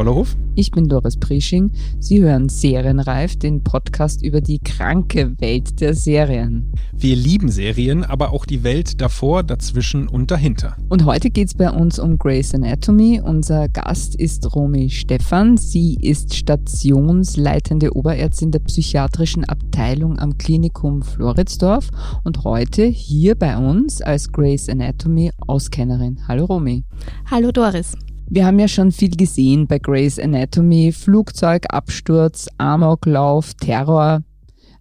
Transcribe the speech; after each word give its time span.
Ich 0.00 0.02
bin 0.02 0.14
Tom 0.14 0.14
Pollerhof. 0.14 0.36
Ich 0.54 0.70
bin 0.70 0.88
Doris 0.88 1.16
Prisching. 1.18 1.72
Sie 1.98 2.22
hören 2.22 2.48
Serienreif, 2.48 3.36
den 3.36 3.62
Podcast 3.62 4.24
über 4.24 4.40
die 4.40 4.58
kranke 4.58 5.38
Welt 5.40 5.80
der 5.80 5.94
Serien. 5.94 6.72
Wir 6.92 7.16
lieben 7.16 7.50
Serien, 7.50 8.02
aber 8.04 8.32
auch 8.32 8.46
die 8.46 8.64
Welt 8.64 9.02
davor, 9.02 9.42
dazwischen 9.42 10.08
und 10.08 10.30
dahinter. 10.30 10.76
Und 10.88 11.04
heute 11.04 11.28
geht 11.28 11.48
es 11.48 11.54
bei 11.54 11.70
uns 11.70 11.98
um 11.98 12.16
Grey's 12.16 12.54
Anatomy. 12.54 13.20
Unser 13.22 13.68
Gast 13.68 14.14
ist 14.14 14.54
Romy 14.54 14.88
Stephan. 14.88 15.58
Sie 15.58 15.98
ist 16.00 16.34
stationsleitende 16.34 17.94
Oberärztin 17.94 18.52
der 18.52 18.60
psychiatrischen 18.60 19.44
Abteilung 19.44 20.18
am 20.18 20.38
Klinikum 20.38 21.02
Floridsdorf 21.02 21.90
und 22.24 22.44
heute 22.44 22.84
hier 22.86 23.34
bei 23.34 23.58
uns 23.58 24.00
als 24.00 24.32
Grey's 24.32 24.68
Anatomy 24.70 25.30
Auskennerin. 25.46 26.20
Hallo 26.26 26.46
Romy. 26.46 26.84
Hallo 27.30 27.52
Doris. 27.52 27.94
Wir 28.32 28.46
haben 28.46 28.60
ja 28.60 28.68
schon 28.68 28.92
viel 28.92 29.16
gesehen 29.16 29.66
bei 29.66 29.80
Grey's 29.80 30.16
Anatomy, 30.16 30.92
Flugzeugabsturz, 30.92 32.46
Amoklauf, 32.58 33.54
Terror. 33.54 34.22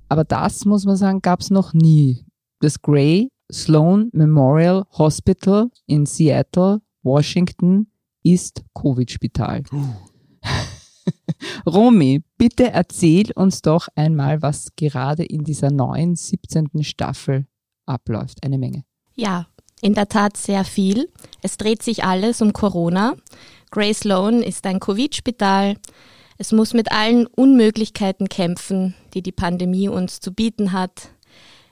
Aber 0.08 0.24
das, 0.24 0.66
muss 0.66 0.86
man 0.86 0.96
sagen, 0.96 1.24
gab 1.24 1.40
es 1.40 1.50
noch 1.50 1.74
nie. 1.74 2.28
Das 2.60 2.80
Grey 2.80 3.32
Sloan 3.52 4.10
Memorial 4.14 4.86
Hospital 5.00 5.72
in 5.88 6.06
Seattle, 6.06 6.82
Washington, 7.02 7.88
ist 8.22 8.64
Covid-Spital. 8.76 9.64
Romy, 11.66 12.24
bitte 12.38 12.70
erzähl 12.70 13.32
uns 13.32 13.64
doch 13.64 13.88
einmal, 13.96 14.44
was 14.44 14.76
gerade 14.76 15.24
in 15.24 15.44
dieser 15.44 15.72
neuen 15.72 16.16
17. 16.16 16.84
Staffel 16.84 17.48
abläuft. 17.88 18.44
Eine 18.44 18.60
Menge. 18.60 18.84
Ja, 19.16 19.48
in 19.82 19.94
der 19.94 20.10
Tat 20.10 20.38
sehr 20.38 20.64
viel. 20.64 21.10
Es 21.42 21.58
dreht 21.58 21.84
sich 21.84 22.04
alles 22.04 22.42
um 22.42 22.54
Corona. 22.54 23.16
Grey 23.72 23.94
Sloan 23.94 24.42
ist 24.42 24.66
ein 24.66 24.80
Covid-Spital. 24.80 25.76
Es 26.38 26.52
muss 26.52 26.74
mit 26.74 26.92
allen 26.92 27.28
Unmöglichkeiten 27.28 28.30
kämpfen, 28.30 28.96
die 29.14 29.22
die 29.22 29.32
Pandemie 29.32 29.90
uns 29.90 30.20
zu 30.20 30.34
bieten 30.34 30.72
hat. 30.72 31.10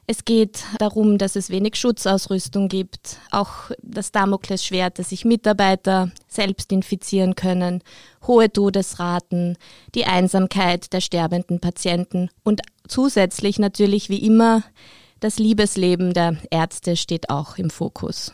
Es 0.10 0.24
geht 0.24 0.64
darum, 0.80 1.18
dass 1.18 1.36
es 1.36 1.50
wenig 1.50 1.76
Schutzausrüstung 1.76 2.70
gibt, 2.70 3.18
auch 3.30 3.72
das 3.82 4.14
Damoklesschwert, 4.14 5.00
dass 5.00 5.10
sich 5.10 5.26
Mitarbeiter 5.26 6.12
selbst 6.30 6.72
infizieren 6.72 7.36
können, 7.36 7.84
hohe 8.26 8.50
Todesraten, 8.50 9.58
die 9.96 10.06
Einsamkeit 10.06 10.94
der 10.94 11.02
sterbenden 11.02 11.60
Patienten 11.60 12.30
und 12.46 12.62
zusätzlich 12.88 13.60
natürlich 13.60 14.08
wie 14.08 14.26
immer 14.26 14.64
das 15.20 15.40
Liebesleben 15.40 16.14
der 16.14 16.38
Ärzte 16.52 16.96
steht 16.96 17.30
auch 17.30 17.58
im 17.58 17.70
Fokus. 17.70 18.32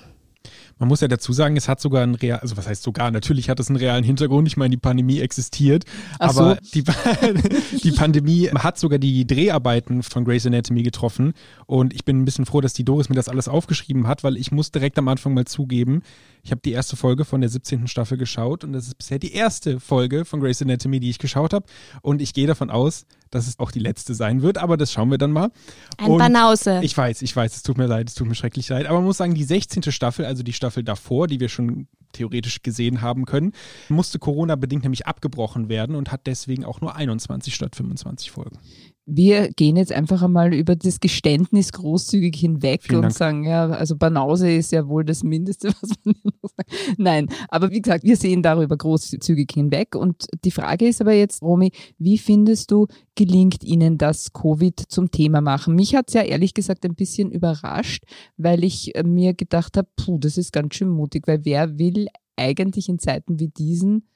Man 0.83 0.89
muss 0.89 0.99
ja 0.99 1.07
dazu 1.07 1.31
sagen, 1.31 1.55
es 1.55 1.69
hat 1.69 1.79
sogar 1.79 2.03
einen 2.03 2.15
real, 2.15 2.39
also 2.39 2.57
was 2.57 2.67
heißt 2.67 2.83
sogar, 2.83 3.09
natürlich 3.09 3.49
hat 3.49 3.57
es 3.61 3.69
einen 3.69 3.77
realen 3.77 4.03
Hintergrund. 4.03 4.49
Ich 4.49 4.57
meine, 4.57 4.71
die 4.71 4.77
Pandemie 4.77 5.21
existiert, 5.21 5.85
Ach 6.19 6.31
aber 6.31 6.59
so. 6.61 6.71
die, 6.73 6.83
die 7.83 7.91
Pandemie 7.91 8.49
hat 8.49 8.77
sogar 8.77 8.99
die 8.99 9.25
Dreharbeiten 9.25 10.03
von 10.03 10.25
Grey's 10.25 10.45
Anatomy 10.45 10.83
getroffen. 10.83 11.35
Und 11.67 11.93
ich 11.93 12.03
bin 12.03 12.19
ein 12.19 12.25
bisschen 12.25 12.45
froh, 12.45 12.59
dass 12.59 12.73
die 12.73 12.83
Doris 12.83 13.07
mir 13.07 13.15
das 13.15 13.29
alles 13.29 13.47
aufgeschrieben 13.47 14.07
hat, 14.07 14.25
weil 14.25 14.35
ich 14.35 14.51
muss 14.51 14.71
direkt 14.71 14.99
am 14.99 15.07
Anfang 15.07 15.33
mal 15.33 15.45
zugeben, 15.45 16.01
ich 16.45 16.51
habe 16.51 16.59
die 16.59 16.73
erste 16.73 16.97
Folge 16.97 17.23
von 17.23 17.39
der 17.39 17.49
17. 17.49 17.87
Staffel 17.87 18.17
geschaut 18.17 18.65
und 18.65 18.73
das 18.73 18.87
ist 18.87 18.97
bisher 18.97 19.17
die 19.17 19.33
erste 19.33 19.79
Folge 19.79 20.25
von 20.25 20.41
Grey's 20.41 20.61
Anatomy, 20.61 20.99
die 20.99 21.09
ich 21.09 21.17
geschaut 21.17 21.53
habe. 21.53 21.65
Und 22.01 22.21
ich 22.21 22.33
gehe 22.33 22.47
davon 22.47 22.69
aus, 22.69 23.05
dass 23.31 23.47
es 23.47 23.59
auch 23.59 23.71
die 23.71 23.79
letzte 23.79 24.13
sein 24.13 24.41
wird, 24.41 24.57
aber 24.57 24.75
das 24.75 24.91
schauen 24.91 25.09
wir 25.09 25.17
dann 25.17 25.31
mal. 25.31 25.51
Ein 25.97 26.17
Banause. 26.17 26.81
Ich 26.83 26.97
weiß, 26.97 27.21
ich 27.21 27.35
weiß, 27.35 27.55
es 27.55 27.63
tut 27.63 27.77
mir 27.77 27.87
leid, 27.87 28.09
es 28.09 28.15
tut 28.15 28.27
mir 28.27 28.35
schrecklich 28.35 28.67
leid. 28.69 28.85
Aber 28.87 28.97
man 28.97 29.05
muss 29.05 29.17
sagen, 29.17 29.33
die 29.35 29.43
16. 29.43 29.83
Staffel, 29.91 30.25
also 30.25 30.43
die 30.43 30.53
Staffel 30.53 30.72
davor, 30.81 31.27
die 31.27 31.39
wir 31.39 31.49
schon 31.49 31.87
theoretisch 32.13 32.61
gesehen 32.61 33.01
haben 33.01 33.25
können, 33.25 33.53
musste 33.89 34.19
Corona-bedingt 34.19 34.83
nämlich 34.83 35.05
abgebrochen 35.05 35.67
werden 35.67 35.95
und 35.95 36.11
hat 36.11 36.27
deswegen 36.27 36.63
auch 36.63 36.79
nur 36.79 36.95
21 36.95 37.53
statt 37.53 37.75
25 37.75 38.31
Folgen 38.31 38.59
wir 39.05 39.49
gehen 39.49 39.75
jetzt 39.75 39.91
einfach 39.91 40.21
einmal 40.21 40.53
über 40.53 40.75
das 40.75 40.99
Geständnis 41.01 41.73
großzügig 41.73 42.35
hinweg 42.37 42.83
Vielen 42.83 42.97
und 42.97 43.03
Dank. 43.03 43.13
sagen, 43.13 43.43
ja, 43.43 43.69
also 43.69 43.97
Banause 43.97 44.49
ist 44.51 44.71
ja 44.71 44.87
wohl 44.87 45.03
das 45.03 45.23
Mindeste, 45.23 45.67
was 45.81 45.89
man 46.03 46.15
noch 46.23 46.49
sagt. 46.55 46.71
Nein, 46.97 47.27
aber 47.49 47.71
wie 47.71 47.81
gesagt, 47.81 48.05
wir 48.05 48.15
sehen 48.15 48.41
darüber 48.41 48.77
großzügig 48.77 49.51
hinweg. 49.53 49.95
Und 49.95 50.27
die 50.45 50.51
Frage 50.51 50.87
ist 50.87 51.01
aber 51.01 51.13
jetzt, 51.13 51.41
Romy, 51.41 51.71
wie 51.97 52.17
findest 52.17 52.71
du, 52.71 52.87
gelingt 53.15 53.63
Ihnen 53.63 53.97
das 53.97 54.31
Covid 54.31 54.79
zum 54.87 55.11
Thema 55.11 55.41
machen? 55.41 55.75
Mich 55.75 55.95
hat 55.95 56.07
es 56.07 56.13
ja 56.13 56.21
ehrlich 56.21 56.53
gesagt 56.53 56.85
ein 56.85 56.95
bisschen 56.95 57.31
überrascht, 57.31 58.05
weil 58.37 58.63
ich 58.63 58.95
äh, 58.95 59.03
mir 59.03 59.33
gedacht 59.33 59.75
habe, 59.75 59.89
puh, 59.97 60.17
das 60.17 60.37
ist 60.37 60.53
ganz 60.53 60.75
schön 60.75 60.89
mutig, 60.89 61.27
weil 61.27 61.43
wer 61.43 61.77
will 61.77 62.07
eigentlich 62.37 62.87
in 62.87 62.99
Zeiten 62.99 63.39
wie 63.39 63.49
diesen, 63.49 64.07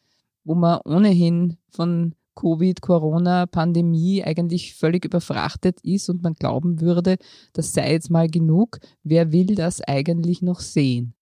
wo 0.45 0.55
man 0.55 0.79
ohnehin 0.85 1.57
von 1.69 2.15
Covid, 2.37 2.81
Corona, 2.81 3.45
Pandemie 3.45 4.23
eigentlich 4.23 4.75
völlig 4.75 5.03
überfrachtet 5.03 5.79
ist 5.81 6.09
und 6.09 6.23
man 6.23 6.33
glauben 6.35 6.79
würde, 6.79 7.17
das 7.53 7.73
sei 7.73 7.91
jetzt 7.91 8.09
mal 8.09 8.29
genug. 8.29 8.79
Wer 9.03 9.31
will 9.31 9.55
das 9.55 9.81
eigentlich 9.81 10.41
noch 10.41 10.59
sehen? 10.59 11.13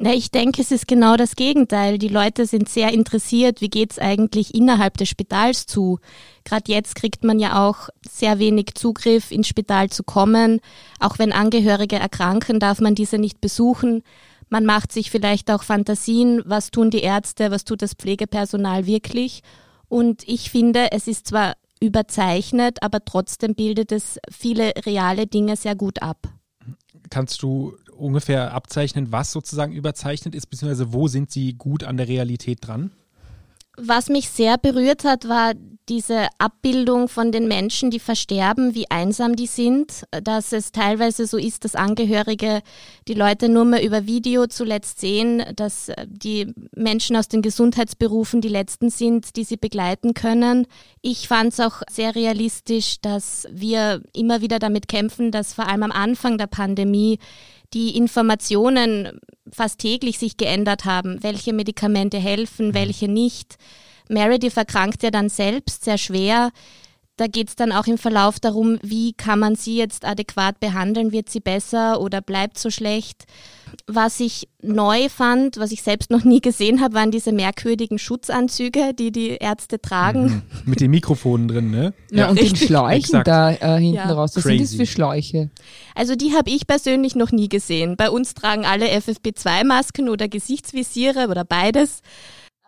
Na, 0.00 0.14
ich 0.14 0.30
denke, 0.30 0.62
es 0.62 0.70
ist 0.70 0.86
genau 0.86 1.16
das 1.16 1.34
Gegenteil. 1.34 1.98
Die 1.98 2.08
Leute 2.08 2.46
sind 2.46 2.68
sehr 2.68 2.92
interessiert, 2.92 3.60
wie 3.60 3.68
geht 3.68 3.90
es 3.92 3.98
eigentlich 3.98 4.54
innerhalb 4.54 4.96
des 4.96 5.08
Spitals 5.08 5.66
zu. 5.66 5.98
Gerade 6.44 6.70
jetzt 6.70 6.94
kriegt 6.94 7.24
man 7.24 7.40
ja 7.40 7.66
auch 7.66 7.88
sehr 8.08 8.38
wenig 8.38 8.74
Zugriff, 8.74 9.32
ins 9.32 9.48
Spital 9.48 9.90
zu 9.90 10.04
kommen. 10.04 10.60
Auch 11.00 11.18
wenn 11.18 11.32
Angehörige 11.32 11.96
erkranken, 11.96 12.60
darf 12.60 12.80
man 12.80 12.94
diese 12.94 13.18
nicht 13.18 13.40
besuchen. 13.40 14.04
Man 14.50 14.64
macht 14.64 14.92
sich 14.92 15.10
vielleicht 15.10 15.50
auch 15.50 15.64
Fantasien, 15.64 16.42
was 16.46 16.70
tun 16.70 16.90
die 16.90 17.02
Ärzte, 17.02 17.50
was 17.50 17.64
tut 17.64 17.82
das 17.82 17.94
Pflegepersonal 17.94 18.86
wirklich. 18.86 19.42
Und 19.88 20.26
ich 20.26 20.50
finde, 20.50 20.92
es 20.92 21.08
ist 21.08 21.26
zwar 21.26 21.54
überzeichnet, 21.80 22.82
aber 22.82 23.04
trotzdem 23.04 23.54
bildet 23.54 23.92
es 23.92 24.18
viele 24.30 24.72
reale 24.84 25.26
Dinge 25.26 25.56
sehr 25.56 25.74
gut 25.74 26.02
ab. 26.02 26.28
Kannst 27.10 27.42
du 27.42 27.76
ungefähr 27.96 28.52
abzeichnen, 28.52 29.12
was 29.12 29.32
sozusagen 29.32 29.72
überzeichnet 29.72 30.34
ist, 30.34 30.46
beziehungsweise 30.46 30.92
wo 30.92 31.08
sind 31.08 31.30
sie 31.30 31.54
gut 31.54 31.84
an 31.84 31.96
der 31.96 32.08
Realität 32.08 32.58
dran? 32.62 32.90
Was 33.80 34.08
mich 34.08 34.28
sehr 34.28 34.58
berührt 34.58 35.04
hat, 35.04 35.28
war 35.28 35.54
diese 35.88 36.26
Abbildung 36.38 37.08
von 37.08 37.32
den 37.32 37.48
Menschen, 37.48 37.90
die 37.90 38.00
versterben, 38.00 38.74
wie 38.74 38.90
einsam 38.90 39.36
die 39.36 39.46
sind, 39.46 40.04
dass 40.22 40.52
es 40.52 40.72
teilweise 40.72 41.26
so 41.26 41.38
ist, 41.38 41.64
dass 41.64 41.74
Angehörige 41.74 42.60
die 43.06 43.14
Leute 43.14 43.48
nur 43.48 43.64
mehr 43.64 43.82
über 43.84 44.06
Video 44.06 44.48
zuletzt 44.48 45.00
sehen, 45.00 45.42
dass 45.56 45.90
die 46.06 46.52
Menschen 46.74 47.16
aus 47.16 47.28
den 47.28 47.40
Gesundheitsberufen 47.40 48.40
die 48.40 48.48
letzten 48.48 48.90
sind, 48.90 49.36
die 49.36 49.44
sie 49.44 49.56
begleiten 49.56 50.12
können. 50.12 50.66
Ich 51.00 51.28
fand 51.28 51.52
es 51.52 51.60
auch 51.60 51.82
sehr 51.90 52.14
realistisch, 52.14 53.00
dass 53.00 53.46
wir 53.50 54.02
immer 54.12 54.40
wieder 54.40 54.58
damit 54.58 54.88
kämpfen, 54.88 55.30
dass 55.30 55.54
vor 55.54 55.68
allem 55.68 55.84
am 55.84 55.92
Anfang 55.92 56.36
der 56.36 56.48
Pandemie 56.48 57.18
die 57.74 57.96
Informationen 57.96 59.20
fast 59.52 59.80
täglich 59.80 60.18
sich 60.18 60.36
geändert 60.36 60.84
haben, 60.84 61.22
welche 61.22 61.52
Medikamente 61.52 62.18
helfen, 62.18 62.68
mhm. 62.68 62.74
welche 62.74 63.08
nicht. 63.08 63.56
Meredith 64.08 64.56
erkrankt 64.56 65.02
ja 65.02 65.10
dann 65.10 65.28
selbst 65.28 65.84
sehr 65.84 65.98
schwer. 65.98 66.50
Da 67.18 67.26
geht 67.26 67.48
es 67.48 67.56
dann 67.56 67.72
auch 67.72 67.88
im 67.88 67.98
Verlauf 67.98 68.38
darum, 68.38 68.78
wie 68.80 69.12
kann 69.12 69.40
man 69.40 69.56
sie 69.56 69.76
jetzt 69.76 70.04
adäquat 70.04 70.60
behandeln, 70.60 71.10
wird 71.10 71.28
sie 71.28 71.40
besser 71.40 72.00
oder 72.00 72.20
bleibt 72.20 72.58
so 72.58 72.70
schlecht. 72.70 73.24
Was 73.88 74.20
ich 74.20 74.48
neu 74.62 75.08
fand, 75.08 75.56
was 75.56 75.72
ich 75.72 75.82
selbst 75.82 76.10
noch 76.10 76.22
nie 76.22 76.40
gesehen 76.40 76.80
habe, 76.80 76.94
waren 76.94 77.10
diese 77.10 77.32
merkwürdigen 77.32 77.98
Schutzanzüge, 77.98 78.94
die 78.96 79.10
die 79.10 79.30
Ärzte 79.30 79.80
tragen. 79.80 80.22
Mhm. 80.22 80.42
Mit 80.64 80.80
den 80.80 80.92
Mikrofonen 80.92 81.48
drin, 81.48 81.70
ne? 81.72 81.92
Ja, 82.12 82.18
ja 82.18 82.30
und 82.30 82.40
den 82.40 82.54
Schläuchen 82.54 82.98
Exakt. 82.98 83.26
da 83.26 83.50
äh, 83.50 83.80
hinten 83.80 83.96
ja. 83.96 84.12
raus. 84.12 84.36
Was 84.36 84.44
Crazy. 84.44 84.58
sind 84.58 84.70
das 84.70 84.74
für 84.76 84.86
Schläuche? 84.86 85.50
Also 85.96 86.14
die 86.14 86.34
habe 86.36 86.50
ich 86.50 86.68
persönlich 86.68 87.16
noch 87.16 87.32
nie 87.32 87.48
gesehen. 87.48 87.96
Bei 87.96 88.10
uns 88.10 88.34
tragen 88.34 88.64
alle 88.64 88.86
FFP2-Masken 88.86 90.08
oder 90.08 90.28
Gesichtsvisiere 90.28 91.26
oder 91.28 91.44
beides. 91.44 92.00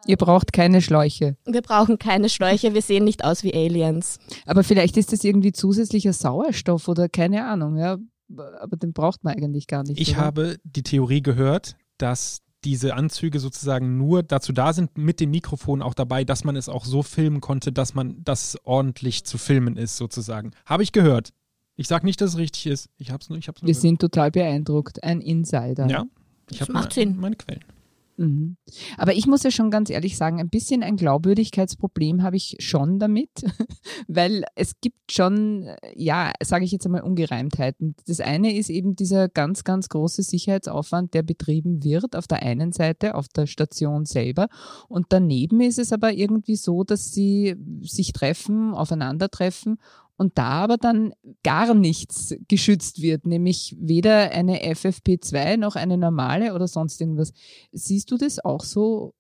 Ihr 0.06 0.16
braucht 0.16 0.52
keine 0.52 0.80
Schläuche. 0.80 1.36
Wir 1.46 1.62
brauchen 1.62 1.98
keine 1.98 2.28
Schläuche, 2.28 2.74
wir 2.74 2.82
sehen 2.82 3.04
nicht 3.04 3.24
aus 3.24 3.42
wie 3.42 3.54
Aliens. 3.54 4.18
Aber 4.46 4.64
vielleicht 4.64 4.96
ist 4.96 5.12
das 5.12 5.24
irgendwie 5.24 5.52
zusätzlicher 5.52 6.12
Sauerstoff 6.12 6.88
oder 6.88 7.08
keine 7.08 7.46
Ahnung, 7.46 7.76
ja. 7.76 7.98
Aber 8.36 8.76
den 8.76 8.92
braucht 8.92 9.24
man 9.24 9.34
eigentlich 9.34 9.66
gar 9.66 9.82
nicht. 9.82 10.00
Ich 10.00 10.12
oder? 10.12 10.18
habe 10.18 10.56
die 10.64 10.82
Theorie 10.82 11.22
gehört, 11.22 11.76
dass 11.98 12.40
diese 12.64 12.94
Anzüge 12.94 13.40
sozusagen 13.40 13.96
nur 13.96 14.22
dazu 14.22 14.52
da 14.52 14.72
sind, 14.72 14.96
mit 14.96 15.20
dem 15.20 15.30
Mikrofon 15.30 15.82
auch 15.82 15.94
dabei, 15.94 16.24
dass 16.24 16.44
man 16.44 16.56
es 16.56 16.68
auch 16.68 16.84
so 16.84 17.02
filmen 17.02 17.40
konnte, 17.40 17.72
dass 17.72 17.94
man 17.94 18.22
das 18.22 18.58
ordentlich 18.64 19.24
zu 19.24 19.38
filmen 19.38 19.76
ist, 19.76 19.96
sozusagen. 19.96 20.52
Habe 20.66 20.82
ich 20.82 20.92
gehört. 20.92 21.30
Ich 21.76 21.88
sage 21.88 22.04
nicht, 22.04 22.20
dass 22.20 22.30
es 22.32 22.36
richtig 22.36 22.66
ist. 22.66 22.90
Ich 22.98 23.10
hab's 23.10 23.30
nur, 23.30 23.38
ich 23.38 23.48
hab's 23.48 23.62
nur 23.62 23.66
Wir 23.66 23.74
sind 23.74 24.00
total 24.00 24.30
beeindruckt. 24.30 25.02
Ein 25.02 25.20
Insider. 25.22 25.88
Ja, 25.88 26.04
ich 26.50 26.60
habe 26.60 26.72
macht 26.72 26.92
Sinn. 26.92 27.16
meine 27.16 27.36
Quellen. 27.36 27.64
Mhm. 28.20 28.58
Aber 28.98 29.14
ich 29.14 29.26
muss 29.26 29.44
ja 29.44 29.50
schon 29.50 29.70
ganz 29.70 29.88
ehrlich 29.88 30.18
sagen, 30.18 30.40
ein 30.40 30.50
bisschen 30.50 30.82
ein 30.82 30.96
Glaubwürdigkeitsproblem 30.96 32.22
habe 32.22 32.36
ich 32.36 32.54
schon 32.58 32.98
damit, 32.98 33.30
weil 34.08 34.44
es 34.56 34.78
gibt 34.82 35.10
schon, 35.10 35.70
ja, 35.94 36.32
sage 36.42 36.66
ich 36.66 36.70
jetzt 36.70 36.84
einmal, 36.84 37.00
Ungereimtheiten. 37.00 37.96
Das 38.06 38.20
eine 38.20 38.54
ist 38.54 38.68
eben 38.68 38.94
dieser 38.94 39.30
ganz, 39.30 39.64
ganz 39.64 39.88
große 39.88 40.22
Sicherheitsaufwand, 40.22 41.14
der 41.14 41.22
betrieben 41.22 41.82
wird 41.82 42.14
auf 42.14 42.26
der 42.26 42.42
einen 42.42 42.72
Seite, 42.72 43.14
auf 43.14 43.26
der 43.28 43.46
Station 43.46 44.04
selber. 44.04 44.48
Und 44.88 45.06
daneben 45.08 45.62
ist 45.62 45.78
es 45.78 45.90
aber 45.90 46.12
irgendwie 46.12 46.56
so, 46.56 46.84
dass 46.84 47.12
sie 47.12 47.56
sich 47.80 48.12
treffen, 48.12 48.74
aufeinandertreffen 48.74 49.78
und 50.20 50.36
da 50.36 50.50
aber 50.50 50.76
dann 50.76 51.14
gar 51.42 51.72
nichts 51.72 52.34
geschützt 52.46 53.00
wird, 53.00 53.24
nämlich 53.24 53.74
weder 53.80 54.32
eine 54.32 54.62
FFP2 54.70 55.56
noch 55.56 55.76
eine 55.76 55.96
normale 55.96 56.52
oder 56.52 56.68
sonst 56.68 57.00
irgendwas. 57.00 57.32
Siehst 57.72 58.10
du 58.10 58.18
das 58.18 58.38
auch 58.38 58.62
so, 58.62 59.14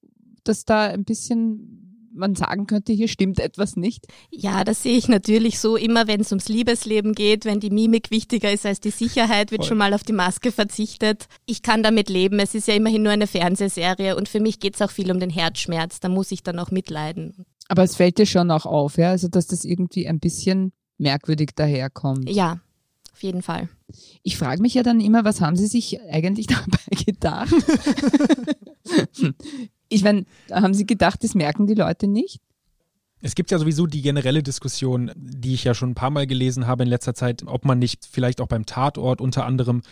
dass 0.44 0.66
da 0.66 0.88
ein 0.88 1.04
bisschen 1.04 2.10
man 2.12 2.34
sagen 2.34 2.66
könnte, 2.66 2.92
hier 2.92 3.08
stimmt 3.08 3.40
etwas 3.40 3.76
nicht? 3.76 4.08
Ja, 4.30 4.62
das 4.62 4.82
sehe 4.82 4.98
ich 4.98 5.08
natürlich 5.08 5.58
so. 5.58 5.76
Immer 5.76 6.06
wenn 6.06 6.20
es 6.20 6.32
ums 6.32 6.50
Liebesleben 6.50 7.14
geht, 7.14 7.46
wenn 7.46 7.60
die 7.60 7.70
Mimik 7.70 8.10
wichtiger 8.10 8.52
ist 8.52 8.66
als 8.66 8.80
die 8.80 8.90
Sicherheit, 8.90 9.52
wird 9.52 9.62
Voll. 9.62 9.68
schon 9.68 9.78
mal 9.78 9.94
auf 9.94 10.02
die 10.02 10.12
Maske 10.12 10.52
verzichtet. 10.52 11.28
Ich 11.46 11.62
kann 11.62 11.82
damit 11.82 12.10
leben. 12.10 12.40
Es 12.40 12.54
ist 12.54 12.68
ja 12.68 12.74
immerhin 12.74 13.04
nur 13.04 13.12
eine 13.12 13.26
Fernsehserie 13.26 14.16
und 14.16 14.28
für 14.28 14.40
mich 14.40 14.60
geht 14.60 14.74
es 14.74 14.82
auch 14.82 14.90
viel 14.90 15.10
um 15.10 15.18
den 15.18 15.30
Herzschmerz. 15.30 15.98
Da 16.00 16.10
muss 16.10 16.30
ich 16.30 16.42
dann 16.42 16.58
auch 16.58 16.70
mitleiden. 16.70 17.46
Aber 17.68 17.84
es 17.84 17.96
fällt 17.96 18.18
dir 18.18 18.26
schon 18.26 18.50
auch 18.50 18.66
auf, 18.66 18.98
ja, 18.98 19.10
also 19.10 19.28
dass 19.28 19.46
das 19.46 19.64
irgendwie 19.64 20.06
ein 20.06 20.20
bisschen 20.20 20.72
merkwürdig 21.00 21.50
daherkommt. 21.56 22.28
Ja, 22.30 22.60
auf 23.12 23.22
jeden 23.22 23.42
Fall. 23.42 23.68
Ich 24.22 24.36
frage 24.36 24.62
mich 24.62 24.74
ja 24.74 24.82
dann 24.82 25.00
immer, 25.00 25.24
was 25.24 25.40
haben 25.40 25.56
Sie 25.56 25.66
sich 25.66 26.00
eigentlich 26.10 26.46
dabei 26.48 27.04
gedacht? 27.04 27.54
ich 29.88 30.04
meine, 30.04 30.24
haben 30.50 30.74
Sie 30.74 30.86
gedacht, 30.86 31.24
das 31.24 31.34
merken 31.34 31.66
die 31.66 31.74
Leute 31.74 32.06
nicht? 32.06 32.40
Es 33.22 33.34
gibt 33.34 33.50
ja 33.50 33.58
sowieso 33.58 33.86
die 33.86 34.00
generelle 34.00 34.42
Diskussion, 34.42 35.10
die 35.14 35.52
ich 35.52 35.64
ja 35.64 35.74
schon 35.74 35.90
ein 35.90 35.94
paar 35.94 36.10
Mal 36.10 36.26
gelesen 36.26 36.66
habe 36.66 36.84
in 36.84 36.88
letzter 36.88 37.14
Zeit, 37.14 37.42
ob 37.46 37.66
man 37.66 37.78
nicht 37.78 38.08
vielleicht 38.10 38.40
auch 38.40 38.46
beim 38.46 38.64
Tatort 38.64 39.20
unter 39.20 39.44
anderem 39.44 39.82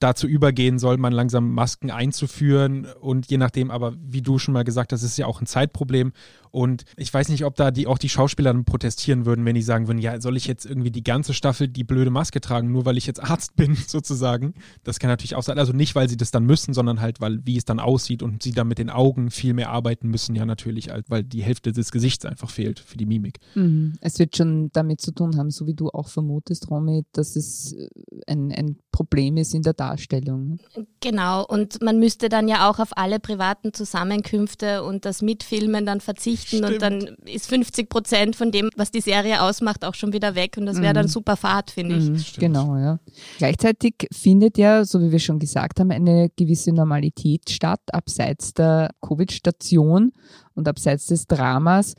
dazu 0.00 0.26
übergehen 0.26 0.78
soll, 0.78 0.98
man 0.98 1.12
langsam 1.12 1.52
Masken 1.52 1.90
einzuführen 1.90 2.86
und 3.00 3.30
je 3.30 3.38
nachdem, 3.38 3.70
aber 3.70 3.94
wie 3.98 4.20
du 4.20 4.38
schon 4.38 4.52
mal 4.52 4.64
gesagt 4.64 4.92
hast, 4.92 5.02
ist 5.02 5.16
ja 5.16 5.26
auch 5.26 5.40
ein 5.40 5.46
Zeitproblem 5.46 6.12
und 6.54 6.84
ich 6.96 7.12
weiß 7.12 7.30
nicht, 7.30 7.44
ob 7.44 7.56
da 7.56 7.72
die, 7.72 7.88
auch 7.88 7.98
die 7.98 8.08
Schauspieler 8.08 8.52
dann 8.52 8.64
protestieren 8.64 9.26
würden, 9.26 9.44
wenn 9.44 9.56
die 9.56 9.62
sagen 9.62 9.88
würden, 9.88 9.98
ja, 9.98 10.20
soll 10.20 10.36
ich 10.36 10.46
jetzt 10.46 10.64
irgendwie 10.64 10.92
die 10.92 11.02
ganze 11.02 11.34
Staffel 11.34 11.66
die 11.66 11.82
blöde 11.82 12.10
Maske 12.10 12.40
tragen, 12.40 12.70
nur 12.70 12.84
weil 12.84 12.96
ich 12.96 13.06
jetzt 13.06 13.20
Arzt 13.20 13.56
bin, 13.56 13.74
sozusagen. 13.74 14.54
Das 14.84 15.00
kann 15.00 15.10
natürlich 15.10 15.34
auch 15.34 15.42
sein. 15.42 15.58
Also 15.58 15.72
nicht, 15.72 15.96
weil 15.96 16.08
sie 16.08 16.16
das 16.16 16.30
dann 16.30 16.44
müssen, 16.44 16.72
sondern 16.72 17.00
halt, 17.00 17.20
weil 17.20 17.44
wie 17.44 17.56
es 17.56 17.64
dann 17.64 17.80
aussieht 17.80 18.22
und 18.22 18.44
sie 18.44 18.52
dann 18.52 18.68
mit 18.68 18.78
den 18.78 18.88
Augen 18.88 19.32
viel 19.32 19.52
mehr 19.52 19.70
arbeiten 19.70 20.08
müssen, 20.08 20.36
ja 20.36 20.46
natürlich, 20.46 20.90
weil 21.08 21.24
die 21.24 21.42
Hälfte 21.42 21.72
des 21.72 21.90
Gesichts 21.90 22.24
einfach 22.24 22.50
fehlt 22.50 22.78
für 22.78 22.98
die 22.98 23.06
Mimik. 23.06 23.40
Mhm. 23.56 23.94
Es 24.00 24.20
wird 24.20 24.36
schon 24.36 24.70
damit 24.72 25.00
zu 25.00 25.10
tun 25.10 25.36
haben, 25.36 25.50
so 25.50 25.66
wie 25.66 25.74
du 25.74 25.88
auch 25.88 26.08
vermutest, 26.08 26.70
Romy, 26.70 27.02
dass 27.10 27.34
es 27.34 27.72
äh, 27.72 27.88
ein, 28.28 28.52
ein 28.52 28.76
Problem 28.92 29.38
ist 29.38 29.54
in 29.54 29.62
der 29.62 29.72
Darstellung. 29.72 30.60
Genau, 31.00 31.44
und 31.44 31.82
man 31.82 31.98
müsste 31.98 32.28
dann 32.28 32.46
ja 32.46 32.70
auch 32.70 32.78
auf 32.78 32.96
alle 32.96 33.18
privaten 33.18 33.74
Zusammenkünfte 33.74 34.84
und 34.84 35.04
das 35.04 35.20
Mitfilmen 35.20 35.84
dann 35.84 36.00
verzichten 36.00 36.43
Stimmt. 36.48 36.64
und 36.64 36.82
dann 36.82 37.00
ist 37.24 37.48
50 37.48 37.88
Prozent 37.88 38.36
von 38.36 38.50
dem, 38.50 38.70
was 38.76 38.90
die 38.90 39.00
Serie 39.00 39.42
ausmacht, 39.42 39.84
auch 39.84 39.94
schon 39.94 40.12
wieder 40.12 40.34
weg 40.34 40.56
und 40.56 40.66
das 40.66 40.80
wäre 40.80 40.94
dann 40.94 41.06
mhm. 41.06 41.10
super 41.10 41.36
Fahrt, 41.36 41.70
finde 41.70 41.96
ich. 41.96 42.10
Mhm, 42.10 42.24
genau, 42.38 42.76
ja. 42.76 42.98
Gleichzeitig 43.38 43.94
findet 44.12 44.58
ja, 44.58 44.84
so 44.84 45.00
wie 45.00 45.12
wir 45.12 45.18
schon 45.18 45.38
gesagt 45.38 45.80
haben, 45.80 45.90
eine 45.90 46.30
gewisse 46.36 46.72
Normalität 46.72 47.50
statt, 47.50 47.80
abseits 47.92 48.54
der 48.54 48.90
Covid-Station 49.00 50.12
und 50.54 50.68
abseits 50.68 51.06
des 51.06 51.26
Dramas 51.26 51.94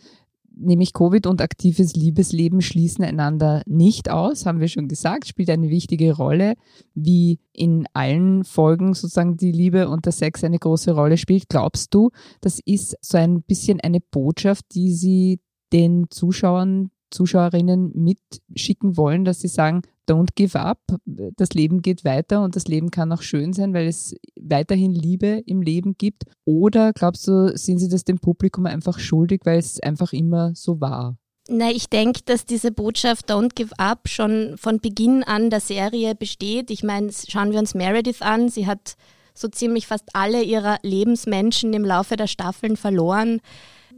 nämlich 0.58 0.94
Covid 0.94 1.28
und 1.28 1.42
aktives 1.42 1.96
Liebesleben 1.96 2.62
schließen 2.62 3.04
einander 3.04 3.62
nicht 3.66 4.10
aus, 4.10 4.46
haben 4.46 4.60
wir 4.60 4.68
schon 4.68 4.88
gesagt, 4.88 5.28
spielt 5.28 5.50
eine 5.50 5.70
wichtige 5.70 6.16
Rolle, 6.16 6.56
wie 6.94 7.40
in 7.54 7.86
allen 7.94 8.44
Folgen 8.44 8.94
sozusagen 8.94 9.38
die 9.38 9.52
Liebe 9.52 9.90
und 9.90 10.06
der 10.06 10.14
Sex 10.14 10.44
eine 10.44 10.60
große 10.60 10.92
Rolle 10.92 11.18
spielt. 11.18 11.50
Glaubst 11.50 11.94
du, 11.94 12.12
das 12.42 12.60
ist 12.64 12.98
so 13.02 13.18
ein 13.18 13.42
bisschen 13.44 13.80
eine 13.82 14.00
Botschaft, 14.00 14.66
die 14.74 14.92
Sie 14.92 15.40
den 15.74 16.06
Zuschauern 16.10 16.92
Zuschauerinnen 17.12 17.92
mitschicken 17.94 18.98
wollen, 18.98 19.26
dass 19.26 19.40
sie 19.40 19.48
sagen, 19.48 19.82
don't 20.08 20.30
give 20.36 20.60
up, 20.60 20.80
das 21.06 21.50
Leben 21.50 21.82
geht 21.82 22.06
weiter 22.06 22.44
und 22.44 22.56
das 22.56 22.68
Leben 22.68 22.92
kann 22.92 23.12
auch 23.12 23.22
schön 23.22 23.54
sein, 23.54 23.74
weil 23.74 23.88
es 23.88 24.16
weiterhin 24.40 24.94
Liebe 24.94 25.44
im 25.46 25.62
Leben 25.62 25.96
gibt? 25.98 26.24
Oder 26.46 26.94
glaubst 26.94 27.28
du, 27.28 27.58
sind 27.58 27.80
sie 27.80 27.90
das 27.90 28.04
dem 28.04 28.20
Publikum 28.20 28.66
einfach 28.66 29.00
schuldig, 29.00 29.42
weil 29.46 29.60
es 29.60 29.80
einfach 29.80 30.14
immer 30.14 30.54
so 30.56 30.80
war? 30.82 31.18
Na, 31.48 31.70
ich 31.70 31.90
denke, 31.90 32.22
dass 32.26 32.46
diese 32.46 32.72
Botschaft 32.72 33.30
Don't 33.30 33.54
Give 33.54 33.78
Up 33.78 34.10
schon 34.10 34.56
von 34.58 34.80
Beginn 34.80 35.24
an 35.24 35.52
der 35.52 35.60
Serie 35.60 36.16
besteht. 36.16 36.72
Ich 36.72 36.84
meine, 36.84 37.12
schauen 37.12 37.52
wir 37.52 37.60
uns 37.60 37.76
Meredith 37.76 38.24
an. 38.24 38.50
Sie 38.50 38.66
hat 38.66 38.96
so 39.36 39.48
ziemlich 39.48 39.86
fast 39.86 40.10
alle 40.14 40.42
ihrer 40.42 40.80
Lebensmenschen 40.82 41.74
im 41.74 41.86
Laufe 41.86 42.16
der 42.16 42.28
Staffeln 42.28 42.78
verloren. 42.78 43.42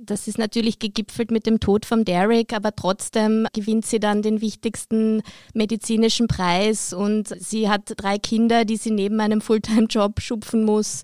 Das 0.06 0.28
ist 0.28 0.38
natürlich 0.38 0.78
gegipfelt 0.78 1.32
mit 1.32 1.46
dem 1.48 1.60
Tod 1.60 1.86
von 1.86 2.06
Derek, 2.06 2.54
aber 2.54 2.76
trotzdem 2.76 3.48
gewinnt 3.54 3.86
sie 3.86 4.00
dann 4.00 4.22
den 4.22 4.42
wichtigsten 4.42 5.24
medizinischen 5.54 6.28
Preis 6.28 6.94
und 6.94 7.28
sie 7.28 7.68
hat 7.68 7.94
drei 7.98 8.20
Kinder, 8.20 8.64
die 8.64 8.78
sie 8.78 8.92
neben 8.92 9.20
einem 9.20 9.42
Fulltime-Job 9.42 10.22
schupfen 10.22 10.64
muss 10.64 11.04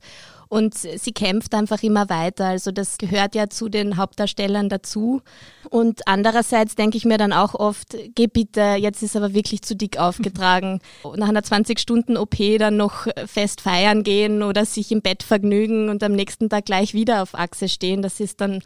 und 0.54 0.76
sie 0.76 1.14
kämpft 1.14 1.56
einfach 1.56 1.82
immer 1.82 2.10
weiter. 2.10 2.46
Also 2.46 2.72
das 2.72 3.00
gehört 3.00 3.34
ja 3.34 3.50
zu 3.50 3.70
den 3.70 3.98
Hauptdarstellern 3.98 4.70
dazu. 4.70 5.24
Und 5.72 6.08
andererseits 6.08 6.76
denke 6.76 6.96
ich 6.96 7.06
mir 7.06 7.18
dann 7.18 7.34
auch 7.34 7.56
oft, 7.56 7.98
geh 8.14 8.28
bitte, 8.28 8.76
jetzt 8.78 9.02
ist 9.02 9.16
aber 9.16 9.34
wirklich 9.34 9.64
zu 9.64 9.76
dick 9.76 9.98
aufgetragen. 9.98 10.80
Nach 11.16 11.30
einer 11.30 11.42
20-Stunden-OP 11.42 12.60
dann 12.60 12.78
noch 12.78 13.08
fest 13.26 13.62
feiern 13.62 14.04
gehen 14.04 14.44
oder 14.44 14.64
sich 14.66 14.92
im 14.92 15.02
Bett 15.02 15.24
vergnügen 15.24 15.90
und 15.90 16.04
am 16.04 16.12
nächsten 16.12 16.50
Tag 16.50 16.66
gleich 16.66 16.94
wieder 16.94 17.24
auf 17.24 17.34
Achse 17.34 17.68
stehen. 17.68 18.04
Das 18.04 18.20
ist 18.20 18.40
dann 18.40 18.62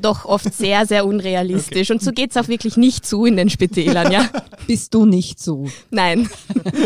doch 0.00 0.24
oft 0.24 0.52
sehr, 0.52 0.86
sehr 0.86 1.06
unrealistisch. 1.06 1.90
Okay. 1.90 1.92
Und 1.92 2.02
so 2.02 2.12
geht 2.12 2.30
es 2.30 2.36
auch 2.36 2.48
wirklich 2.48 2.76
nicht 2.76 3.06
zu 3.06 3.24
in 3.24 3.36
den 3.36 3.50
Spitälern, 3.50 4.10
ja. 4.12 4.28
Bist 4.66 4.94
du 4.94 5.06
nicht 5.06 5.40
so? 5.40 5.66
Nein. 5.90 6.28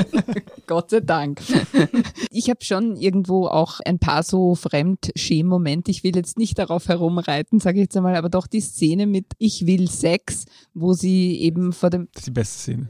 Gott 0.67 0.91
sei 0.91 1.01
Dank. 1.01 1.41
Ich 2.31 2.51
habe 2.51 2.65
schon 2.65 2.97
irgendwo 2.97 3.47
auch 3.47 3.81
ein 3.85 3.99
paar 3.99 4.23
so 4.23 4.55
Fremdschäm-Momente. 4.55 5.91
Ich 5.91 6.05
will 6.05 6.17
jetzt 6.17 6.39
nicht 6.39 6.59
darauf 6.59 6.89
herumreiten, 6.89 7.61
sage 7.61 7.79
ich 7.79 7.85
jetzt 7.85 7.97
einmal, 7.97 8.17
aber 8.17 8.29
doch 8.29 8.47
die 8.47 8.61
Szene 8.61 9.07
mit 9.07 9.27
Ich 9.39 9.67
will 9.67 9.91
Sex, 9.91 10.47
wo 10.73 10.95
sie 10.95 11.41
eben 11.41 11.73
vor 11.73 11.91
dem. 11.91 12.09
Das 12.13 12.23
ist 12.23 12.27
die 12.27 12.31
beste 12.33 12.59
Szene. 12.59 12.89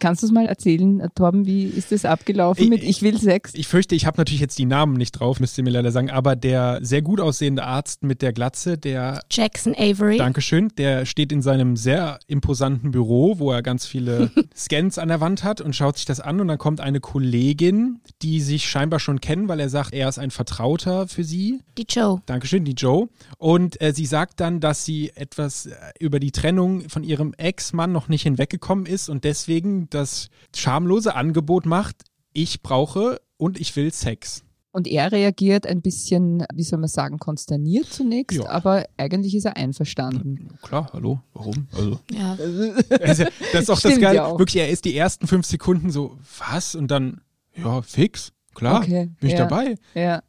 Kannst 0.00 0.22
du 0.22 0.26
es 0.26 0.32
mal 0.32 0.46
erzählen, 0.46 1.08
Torben, 1.14 1.46
wie 1.46 1.66
ist 1.66 1.92
das 1.92 2.04
abgelaufen 2.04 2.64
ich, 2.64 2.68
mit 2.68 2.82
Ich 2.82 3.00
will 3.00 3.16
Sex? 3.16 3.52
Ich 3.54 3.68
fürchte, 3.68 3.94
ich 3.94 4.06
habe 4.06 4.16
natürlich 4.16 4.40
jetzt 4.40 4.58
die 4.58 4.64
Namen 4.64 4.94
nicht 4.94 5.12
drauf, 5.12 5.38
müsst 5.38 5.56
ihr 5.56 5.62
mir 5.62 5.70
leider 5.70 5.92
sagen, 5.92 6.10
aber 6.10 6.34
der 6.34 6.80
sehr 6.82 7.00
gut 7.00 7.20
aussehende 7.20 7.62
Arzt 7.62 8.02
mit 8.02 8.22
der 8.22 8.32
Glatze, 8.32 8.76
der 8.76 9.20
Jackson 9.30 9.72
Avery. 9.76 10.16
Dankeschön, 10.16 10.72
der 10.78 11.06
steht 11.06 11.30
in 11.30 11.42
seinem 11.42 11.76
sehr 11.76 12.18
imposanten 12.26 12.90
Büro, 12.90 13.38
wo 13.38 13.52
er 13.52 13.62
ganz 13.62 13.86
viele 13.86 14.32
Scans 14.56 14.98
an 14.98 15.06
der 15.06 15.20
Wand 15.20 15.44
hat 15.44 15.60
und 15.60 15.76
schaut 15.76 15.96
sich 15.96 16.06
das 16.06 16.18
an 16.18 16.40
und 16.40 16.48
dann 16.48 16.58
kommt 16.58 16.80
eine 16.80 16.98
Kollegin, 16.98 18.00
die 18.20 18.40
sich 18.40 18.68
scheinbar 18.68 18.98
schon 18.98 19.20
kennen, 19.20 19.46
weil 19.46 19.60
er 19.60 19.68
sagt, 19.68 19.94
er 19.94 20.08
ist 20.08 20.18
ein 20.18 20.32
Vertrauter 20.32 21.06
für 21.06 21.22
sie. 21.22 21.60
Die 21.78 21.86
Joe. 21.88 22.20
Dankeschön, 22.26 22.64
die 22.64 22.72
Joe. 22.72 23.08
Und 23.38 23.80
äh, 23.80 23.92
sie 23.92 24.06
sagt 24.06 24.40
dann, 24.40 24.58
dass 24.58 24.84
sie 24.84 25.12
etwas 25.14 25.66
äh, 25.66 25.74
über 26.00 26.18
die 26.18 26.32
Trennung 26.32 26.88
von 26.88 27.04
ihrem 27.04 27.32
Ex-Mann 27.34 27.92
noch 27.92 28.08
nicht 28.08 28.22
hinweggekommen 28.22 28.86
ist 28.86 29.08
und 29.08 29.22
deswegen 29.22 29.51
deswegen 29.52 29.88
das 29.90 30.28
schamlose 30.54 31.14
Angebot 31.14 31.66
macht, 31.66 32.04
ich 32.32 32.62
brauche 32.62 33.20
und 33.36 33.60
ich 33.60 33.76
will 33.76 33.92
Sex. 33.92 34.44
Und 34.74 34.88
er 34.88 35.12
reagiert 35.12 35.66
ein 35.66 35.82
bisschen, 35.82 36.46
wie 36.54 36.62
soll 36.62 36.78
man 36.78 36.88
sagen, 36.88 37.18
konsterniert 37.18 37.92
zunächst, 37.92 38.38
ja. 38.38 38.48
aber 38.48 38.86
eigentlich 38.96 39.34
ist 39.34 39.44
er 39.44 39.58
einverstanden. 39.58 40.48
Klar, 40.62 40.88
hallo, 40.94 41.20
warum? 41.34 41.68
Also, 41.72 42.00
ja. 42.10 42.36
das 42.88 43.18
ist 43.18 43.70
auch 43.70 43.80
das 43.80 44.00
Geile. 44.00 44.16
Ja 44.16 44.38
Wirklich, 44.38 44.56
er 44.56 44.70
ist 44.70 44.86
die 44.86 44.96
ersten 44.96 45.26
fünf 45.26 45.44
Sekunden 45.44 45.90
so, 45.90 46.16
was? 46.38 46.74
Und 46.74 46.90
dann, 46.90 47.20
ja, 47.54 47.82
fix, 47.82 48.32
klar, 48.54 48.80
okay. 48.80 49.10
bin 49.20 49.28
ich 49.28 49.36
dabei. 49.36 49.74
Ja. 49.94 50.22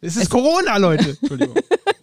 Es 0.00 0.16
ist 0.16 0.24
es 0.24 0.30
Corona, 0.30 0.78
Leute. 0.78 1.18
Entschuldigung. 1.20 1.56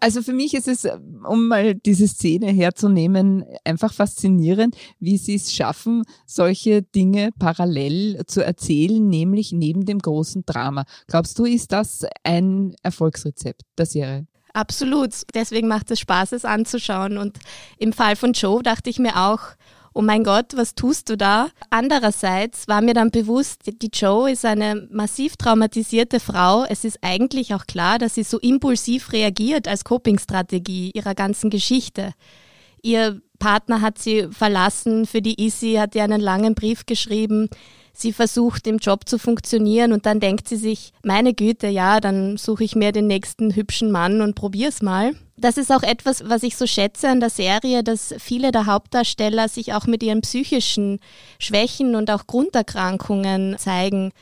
Also 0.00 0.22
für 0.22 0.32
mich 0.32 0.54
ist 0.54 0.68
es, 0.68 0.86
um 1.28 1.48
mal 1.48 1.74
diese 1.74 2.08
Szene 2.08 2.50
herzunehmen, 2.52 3.44
einfach 3.64 3.92
faszinierend, 3.92 4.76
wie 4.98 5.16
sie 5.16 5.34
es 5.34 5.52
schaffen, 5.52 6.02
solche 6.26 6.82
Dinge 6.82 7.30
parallel 7.38 8.22
zu 8.26 8.44
erzählen, 8.44 9.06
nämlich 9.06 9.52
neben 9.52 9.84
dem 9.84 9.98
großen 9.98 10.44
Drama. 10.46 10.84
Glaubst 11.06 11.38
du, 11.38 11.44
ist 11.44 11.72
das 11.72 12.04
ein 12.24 12.74
Erfolgsrezept 12.82 13.62
der 13.78 13.86
Serie? 13.86 14.26
Absolut. 14.52 15.14
Deswegen 15.34 15.68
macht 15.68 15.90
es 15.90 16.00
Spaß, 16.00 16.32
es 16.32 16.44
anzuschauen. 16.44 17.16
Und 17.16 17.38
im 17.78 17.92
Fall 17.92 18.16
von 18.16 18.32
Joe 18.32 18.62
dachte 18.62 18.90
ich 18.90 18.98
mir 18.98 19.16
auch, 19.16 19.40
oh 19.94 20.02
mein 20.02 20.24
Gott, 20.24 20.56
was 20.56 20.74
tust 20.74 21.08
du 21.08 21.16
da? 21.16 21.48
Andererseits 21.70 22.68
war 22.68 22.80
mir 22.80 22.94
dann 22.94 23.10
bewusst, 23.10 23.62
die 23.66 23.90
Joe 23.92 24.30
ist 24.30 24.44
eine 24.44 24.88
massiv 24.90 25.36
traumatisierte 25.36 26.20
Frau. 26.20 26.64
Es 26.68 26.84
ist 26.84 26.98
eigentlich 27.02 27.54
auch 27.54 27.66
klar, 27.66 27.98
dass 27.98 28.14
sie 28.14 28.22
so 28.22 28.38
impulsiv 28.38 29.12
reagiert 29.12 29.68
als 29.68 29.84
Copingstrategie 29.84 30.90
ihrer 30.94 31.14
ganzen 31.14 31.50
Geschichte. 31.50 32.14
Ihr 32.82 33.20
Partner 33.38 33.80
hat 33.80 33.98
sie 33.98 34.28
verlassen, 34.30 35.06
für 35.06 35.22
die 35.22 35.44
Issy 35.44 35.74
hat 35.74 35.94
ihr 35.94 36.04
einen 36.04 36.20
langen 36.20 36.54
Brief 36.54 36.86
geschrieben. 36.86 37.48
Sie 37.92 38.12
versucht 38.12 38.66
im 38.66 38.78
Job 38.78 39.08
zu 39.08 39.18
funktionieren 39.18 39.92
und 39.92 40.06
dann 40.06 40.18
denkt 40.18 40.48
sie 40.48 40.56
sich, 40.56 40.92
meine 41.04 41.34
Güte, 41.34 41.68
ja, 41.68 42.00
dann 42.00 42.36
suche 42.38 42.64
ich 42.64 42.74
mir 42.74 42.90
den 42.92 43.06
nächsten 43.06 43.54
hübschen 43.54 43.90
Mann 43.90 44.22
und 44.22 44.34
probier's 44.34 44.82
mal. 44.82 45.14
Das 45.36 45.56
ist 45.56 45.72
auch 45.72 45.82
etwas, 45.82 46.28
was 46.28 46.42
ich 46.42 46.56
so 46.56 46.66
schätze 46.66 47.08
an 47.08 47.20
der 47.20 47.30
Serie, 47.30 47.82
dass 47.82 48.14
viele 48.18 48.52
der 48.52 48.66
Hauptdarsteller 48.66 49.48
sich 49.48 49.74
auch 49.74 49.86
mit 49.86 50.02
ihren 50.02 50.22
psychischen 50.22 51.00
Schwächen 51.38 51.96
und 51.96 52.10
auch 52.10 52.26
Grunderkrankungen 52.26 53.58
zeigen. 53.58 54.12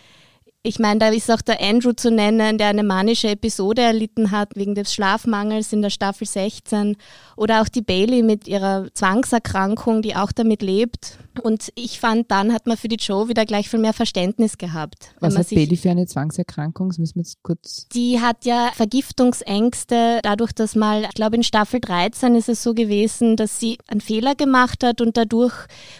Ich 0.62 0.78
meine, 0.78 0.98
da 0.98 1.08
ist 1.08 1.30
auch 1.30 1.40
der 1.40 1.62
Andrew 1.62 1.92
zu 1.92 2.10
nennen, 2.10 2.58
der 2.58 2.68
eine 2.68 2.82
manische 2.82 3.28
Episode 3.28 3.80
erlitten 3.80 4.30
hat 4.30 4.56
wegen 4.56 4.74
des 4.74 4.92
Schlafmangels 4.92 5.72
in 5.72 5.80
der 5.80 5.88
Staffel 5.88 6.26
16. 6.26 6.96
Oder 7.36 7.62
auch 7.62 7.68
die 7.68 7.80
Bailey 7.80 8.22
mit 8.22 8.46
ihrer 8.46 8.88
Zwangserkrankung, 8.92 10.02
die 10.02 10.16
auch 10.16 10.32
damit 10.32 10.60
lebt. 10.60 11.18
Und 11.42 11.70
ich 11.74 12.00
fand, 12.00 12.30
dann 12.30 12.52
hat 12.52 12.66
man 12.66 12.76
für 12.76 12.88
die 12.88 12.96
Joe 12.96 13.28
wieder 13.28 13.46
gleich 13.46 13.68
viel 13.68 13.78
mehr 13.78 13.92
Verständnis 13.92 14.58
gehabt. 14.58 15.14
Was 15.20 15.38
hat 15.38 15.48
Bailey 15.50 15.76
für 15.76 15.90
eine 15.90 16.06
Zwangserkrankung? 16.06 16.88
Das 16.88 16.98
müssen 16.98 17.16
wir 17.16 17.22
jetzt 17.22 17.42
kurz. 17.42 17.86
Die 17.94 18.20
hat 18.20 18.44
ja 18.44 18.70
Vergiftungsängste, 18.74 20.20
dadurch, 20.22 20.52
dass 20.52 20.74
mal, 20.74 21.04
ich 21.04 21.14
glaube 21.14 21.36
in 21.36 21.42
Staffel 21.42 21.80
13 21.80 22.34
ist 22.34 22.48
es 22.48 22.62
so 22.62 22.74
gewesen, 22.74 23.36
dass 23.36 23.60
sie 23.60 23.78
einen 23.86 24.00
Fehler 24.00 24.34
gemacht 24.34 24.82
hat 24.82 25.00
und 25.00 25.16
dadurch 25.16 25.54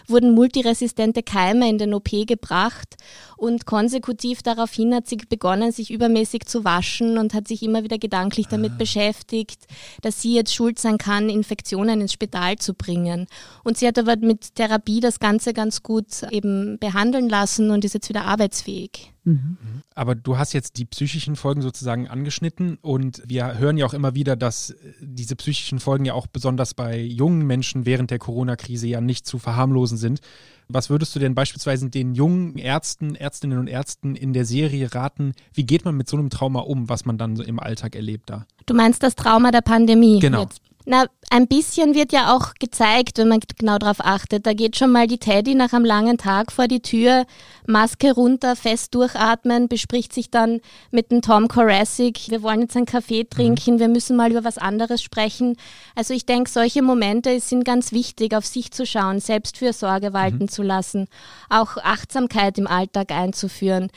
wurden 0.07 0.33
multiresistente 0.33 1.23
Keime 1.23 1.69
in 1.69 1.77
den 1.77 1.93
OP 1.93 2.09
gebracht 2.27 2.97
und 3.41 3.65
konsekutiv 3.65 4.43
daraufhin 4.43 4.93
hat 4.93 5.07
sie 5.07 5.17
begonnen, 5.17 5.71
sich 5.71 5.89
übermäßig 5.89 6.45
zu 6.45 6.63
waschen 6.63 7.17
und 7.17 7.33
hat 7.33 7.47
sich 7.47 7.63
immer 7.63 7.83
wieder 7.83 7.97
gedanklich 7.97 8.45
damit 8.47 8.73
ah. 8.73 8.77
beschäftigt, 8.77 9.65
dass 10.03 10.21
sie 10.21 10.35
jetzt 10.35 10.53
schuld 10.53 10.77
sein 10.77 10.99
kann, 10.99 11.27
Infektionen 11.27 12.01
ins 12.01 12.13
Spital 12.13 12.57
zu 12.57 12.75
bringen. 12.75 13.25
Und 13.63 13.79
sie 13.79 13.87
hat 13.87 13.97
aber 13.97 14.15
mit 14.17 14.53
Therapie 14.53 14.99
das 14.99 15.19
Ganze 15.21 15.53
ganz 15.53 15.83
gut 15.83 16.23
eben 16.31 16.77
behandeln 16.79 17.29
lassen 17.29 17.69
und 17.69 17.85
ist 17.85 17.93
jetzt 17.93 18.09
wieder 18.09 18.25
arbeitsfähig. 18.25 19.13
Mhm. 19.23 19.57
Aber 19.95 20.15
du 20.15 20.37
hast 20.37 20.53
jetzt 20.53 20.77
die 20.77 20.85
psychischen 20.85 21.35
Folgen 21.35 21.61
sozusagen 21.61 22.07
angeschnitten 22.07 22.77
und 22.81 23.21
wir 23.25 23.57
hören 23.57 23.77
ja 23.77 23.85
auch 23.85 23.93
immer 23.93 24.15
wieder, 24.15 24.35
dass 24.35 24.75
diese 24.99 25.35
psychischen 25.35 25.79
Folgen 25.79 26.05
ja 26.05 26.13
auch 26.13 26.27
besonders 26.27 26.73
bei 26.73 26.99
jungen 26.99 27.45
Menschen 27.45 27.85
während 27.85 28.11
der 28.11 28.19
Corona-Krise 28.19 28.87
ja 28.87 28.99
nicht 28.99 29.25
zu 29.25 29.37
verharmlosen 29.37 29.97
sind. 29.97 30.21
Was 30.67 30.89
würdest 30.89 31.15
du 31.15 31.19
denn 31.19 31.35
beispielsweise 31.35 31.89
den 31.89 32.15
jungen 32.15 32.57
Ärzten, 32.57 33.15
Ärztinnen 33.15 33.59
und 33.59 33.67
Ärzten 33.67 34.15
in 34.15 34.33
der 34.33 34.45
Serie 34.45 34.93
raten? 34.93 35.33
Wie 35.53 35.65
geht 35.65 35.85
man 35.85 35.95
mit 35.95 36.07
so 36.07 36.17
einem 36.17 36.29
Trauma 36.29 36.61
um, 36.61 36.89
was 36.89 37.05
man 37.05 37.17
dann 37.17 37.35
so 37.35 37.43
im 37.43 37.59
Alltag 37.59 37.95
erlebt 37.95 38.29
da? 38.29 38.45
Du 38.65 38.73
meinst 38.73 39.03
das 39.03 39.15
Trauma 39.15 39.51
der 39.51 39.61
Pandemie? 39.61 40.19
Genau. 40.19 40.43
Jetzt. 40.43 40.61
Na, 40.85 41.05
ein 41.29 41.47
bisschen 41.47 41.93
wird 41.93 42.11
ja 42.11 42.35
auch 42.35 42.55
gezeigt, 42.59 43.17
wenn 43.17 43.27
man 43.27 43.39
genau 43.57 43.77
darauf 43.77 43.99
achtet. 43.99 44.45
Da 44.45 44.53
geht 44.53 44.75
schon 44.75 44.91
mal 44.91 45.07
die 45.07 45.19
Teddy 45.19 45.55
nach 45.55 45.73
einem 45.73 45.85
langen 45.85 46.17
Tag 46.17 46.51
vor 46.51 46.67
die 46.67 46.81
Tür, 46.81 47.25
Maske 47.67 48.13
runter, 48.13 48.55
fest 48.55 48.95
durchatmen, 48.95 49.67
bespricht 49.67 50.11
sich 50.13 50.31
dann 50.31 50.59
mit 50.89 51.11
dem 51.11 51.21
Tom 51.21 51.47
Korassic, 51.47 52.29
wir 52.29 52.41
wollen 52.41 52.61
jetzt 52.61 52.75
einen 52.75 52.85
Kaffee 52.85 53.23
trinken, 53.23 53.75
mhm. 53.75 53.79
wir 53.79 53.87
müssen 53.87 54.17
mal 54.17 54.31
über 54.31 54.43
was 54.43 54.57
anderes 54.57 55.01
sprechen. 55.01 55.55
Also 55.95 56.13
ich 56.13 56.25
denke, 56.25 56.49
solche 56.49 56.81
Momente 56.81 57.39
sind 57.39 57.63
ganz 57.63 57.91
wichtig, 57.91 58.35
auf 58.35 58.45
sich 58.45 58.71
zu 58.71 58.85
schauen, 58.85 59.19
Selbstfürsorge 59.19 60.13
walten 60.13 60.43
mhm. 60.43 60.49
zu 60.49 60.63
lassen, 60.63 61.07
auch 61.49 61.77
Achtsamkeit 61.77 62.57
im 62.57 62.67
Alltag 62.67 63.11
einzuführen. 63.11 63.89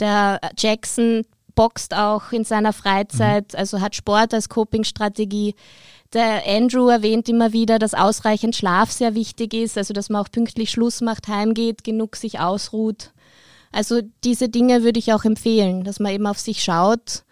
Der 0.00 0.40
Jackson 0.58 1.24
boxt 1.54 1.94
auch 1.94 2.32
in 2.32 2.44
seiner 2.44 2.72
Freizeit, 2.72 3.52
mhm. 3.52 3.58
also 3.58 3.80
hat 3.80 3.94
Sport 3.94 4.32
als 4.32 4.48
Coping-Strategie. 4.48 5.54
Der 6.12 6.44
Andrew 6.46 6.88
erwähnt 6.88 7.28
immer 7.28 7.52
wieder, 7.52 7.78
dass 7.78 7.94
ausreichend 7.94 8.56
Schlaf 8.56 8.90
sehr 8.90 9.14
wichtig 9.14 9.54
ist, 9.54 9.78
also 9.78 9.94
dass 9.94 10.08
man 10.08 10.22
auch 10.22 10.30
pünktlich 10.30 10.70
Schluss 10.70 11.00
macht, 11.00 11.28
heimgeht, 11.28 11.84
genug 11.84 12.16
sich 12.16 12.40
ausruht. 12.40 13.12
Also 13.70 14.00
diese 14.24 14.48
Dinge 14.48 14.82
würde 14.82 14.98
ich 14.98 15.12
auch 15.12 15.24
empfehlen, 15.24 15.84
dass 15.84 16.00
man 16.00 16.12
eben 16.12 16.26
auf 16.26 16.40
sich 16.40 16.64
schaut 16.64 17.22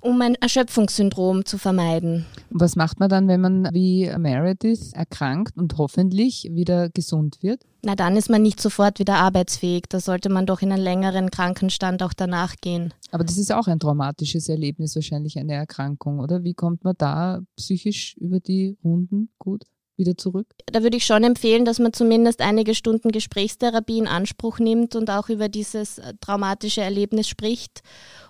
um 0.00 0.20
ein 0.22 0.34
Erschöpfungssyndrom 0.34 1.44
zu 1.44 1.58
vermeiden. 1.58 2.26
Was 2.50 2.76
macht 2.76 3.00
man 3.00 3.08
dann, 3.08 3.28
wenn 3.28 3.40
man 3.40 3.68
wie 3.72 4.10
Meredith 4.18 4.92
erkrankt 4.92 5.56
und 5.56 5.78
hoffentlich 5.78 6.48
wieder 6.50 6.88
gesund 6.90 7.38
wird? 7.42 7.62
Na, 7.82 7.94
dann 7.94 8.16
ist 8.16 8.28
man 8.28 8.42
nicht 8.42 8.60
sofort 8.60 8.98
wieder 8.98 9.14
arbeitsfähig. 9.16 9.84
Da 9.88 10.00
sollte 10.00 10.28
man 10.28 10.46
doch 10.46 10.60
in 10.62 10.72
einen 10.72 10.82
längeren 10.82 11.30
Krankenstand 11.30 12.02
auch 12.02 12.12
danach 12.12 12.56
gehen. 12.60 12.92
Aber 13.10 13.24
das 13.24 13.38
ist 13.38 13.52
auch 13.52 13.68
ein 13.68 13.80
traumatisches 13.80 14.48
Erlebnis, 14.48 14.94
wahrscheinlich 14.94 15.38
eine 15.38 15.54
Erkrankung, 15.54 16.20
oder? 16.20 16.44
Wie 16.44 16.54
kommt 16.54 16.84
man 16.84 16.94
da 16.98 17.40
psychisch 17.56 18.16
über 18.18 18.40
die 18.40 18.76
Runden 18.84 19.30
gut? 19.38 19.64
Wieder 20.00 20.16
zurück? 20.16 20.48
Da 20.66 20.82
würde 20.82 20.96
ich 20.96 21.06
schon 21.06 21.22
empfehlen, 21.22 21.64
dass 21.64 21.78
man 21.78 21.92
zumindest 21.92 22.40
einige 22.40 22.74
Stunden 22.74 23.12
Gesprächstherapie 23.12 23.98
in 23.98 24.08
Anspruch 24.08 24.58
nimmt 24.58 24.96
und 24.96 25.10
auch 25.10 25.28
über 25.28 25.48
dieses 25.48 25.98
äh, 25.98 26.14
traumatische 26.20 26.80
Erlebnis 26.80 27.28
spricht 27.28 27.82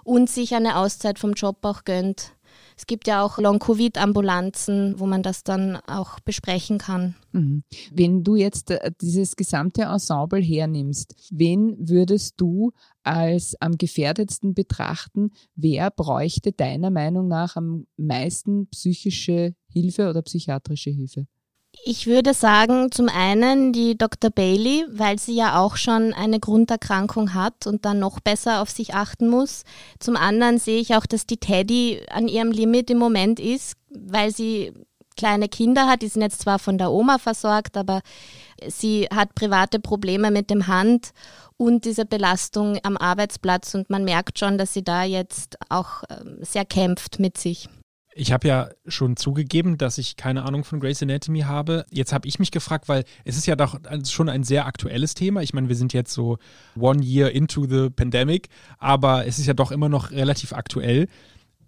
und 0.04 0.28
sich 0.28 0.54
eine 0.54 0.76
Auszeit 0.76 1.18
vom 1.18 1.32
Job 1.32 1.58
auch 1.62 1.84
gönnt. 1.84 2.34
Es 2.76 2.86
gibt 2.86 3.06
ja 3.06 3.22
auch 3.22 3.38
Long-Covid-Ambulanzen, 3.38 4.94
wo 4.98 5.04
man 5.06 5.22
das 5.22 5.44
dann 5.44 5.76
auch 5.86 6.18
besprechen 6.20 6.78
kann. 6.78 7.14
Mhm. 7.32 7.62
Wenn 7.92 8.24
du 8.24 8.36
jetzt 8.36 8.70
äh, 8.70 8.90
dieses 9.00 9.36
gesamte 9.36 9.82
Ensemble 9.82 10.40
hernimmst, 10.40 11.14
wen 11.30 11.76
würdest 11.78 12.34
du 12.38 12.72
als 13.02 13.54
am 13.60 13.76
gefährdetsten 13.76 14.54
betrachten? 14.54 15.30
Wer 15.54 15.90
bräuchte 15.90 16.52
deiner 16.52 16.90
Meinung 16.90 17.28
nach 17.28 17.56
am 17.56 17.86
meisten 17.98 18.66
psychische 18.68 19.54
Hilfe 19.68 20.08
oder 20.08 20.22
psychiatrische 20.22 20.90
Hilfe? 20.90 21.26
Ich 21.82 22.06
würde 22.06 22.34
sagen, 22.34 22.92
zum 22.92 23.08
einen 23.08 23.72
die 23.72 23.96
Dr. 23.96 24.30
Bailey, 24.30 24.84
weil 24.90 25.18
sie 25.18 25.34
ja 25.34 25.58
auch 25.58 25.76
schon 25.76 26.12
eine 26.12 26.38
Grunderkrankung 26.38 27.32
hat 27.32 27.66
und 27.66 27.84
dann 27.84 27.98
noch 27.98 28.20
besser 28.20 28.60
auf 28.60 28.70
sich 28.70 28.94
achten 28.94 29.28
muss. 29.28 29.64
Zum 29.98 30.16
anderen 30.16 30.58
sehe 30.58 30.80
ich 30.80 30.94
auch, 30.94 31.06
dass 31.06 31.26
die 31.26 31.38
Teddy 31.38 32.02
an 32.10 32.28
ihrem 32.28 32.52
Limit 32.52 32.90
im 32.90 32.98
Moment 32.98 33.40
ist, 33.40 33.76
weil 33.88 34.30
sie 34.30 34.72
kleine 35.16 35.48
Kinder 35.48 35.86
hat. 35.86 36.02
Die 36.02 36.08
sind 36.08 36.22
jetzt 36.22 36.42
zwar 36.42 36.58
von 36.58 36.76
der 36.76 36.90
Oma 36.90 37.18
versorgt, 37.18 37.76
aber 37.76 38.00
sie 38.66 39.06
hat 39.14 39.34
private 39.34 39.80
Probleme 39.80 40.30
mit 40.30 40.50
dem 40.50 40.66
Hand 40.66 41.10
und 41.56 41.84
diese 41.84 42.06
Belastung 42.06 42.78
am 42.82 42.96
Arbeitsplatz 42.96 43.74
und 43.74 43.90
man 43.90 44.04
merkt 44.04 44.38
schon, 44.38 44.58
dass 44.58 44.72
sie 44.72 44.82
da 44.82 45.04
jetzt 45.04 45.58
auch 45.68 46.02
ähm, 46.08 46.38
sehr 46.40 46.64
kämpft 46.64 47.18
mit 47.18 47.36
sich. 47.36 47.68
Ich 48.12 48.32
habe 48.32 48.48
ja 48.48 48.70
schon 48.86 49.16
zugegeben, 49.16 49.78
dass 49.78 49.96
ich 49.98 50.16
keine 50.16 50.44
Ahnung 50.44 50.64
von 50.64 50.80
Grey's 50.80 51.02
Anatomy 51.02 51.40
habe. 51.40 51.86
Jetzt 51.90 52.12
habe 52.12 52.26
ich 52.26 52.38
mich 52.40 52.50
gefragt, 52.50 52.88
weil 52.88 53.04
es 53.24 53.36
ist 53.36 53.46
ja 53.46 53.54
doch 53.54 53.78
schon 54.08 54.28
ein 54.28 54.42
sehr 54.42 54.66
aktuelles 54.66 55.14
Thema. 55.14 55.42
Ich 55.42 55.54
meine, 55.54 55.68
wir 55.68 55.76
sind 55.76 55.92
jetzt 55.92 56.12
so 56.12 56.38
one 56.78 57.02
year 57.04 57.30
into 57.30 57.66
the 57.68 57.88
pandemic, 57.88 58.48
aber 58.78 59.26
es 59.26 59.38
ist 59.38 59.46
ja 59.46 59.54
doch 59.54 59.70
immer 59.70 59.88
noch 59.88 60.10
relativ 60.10 60.52
aktuell. 60.52 61.06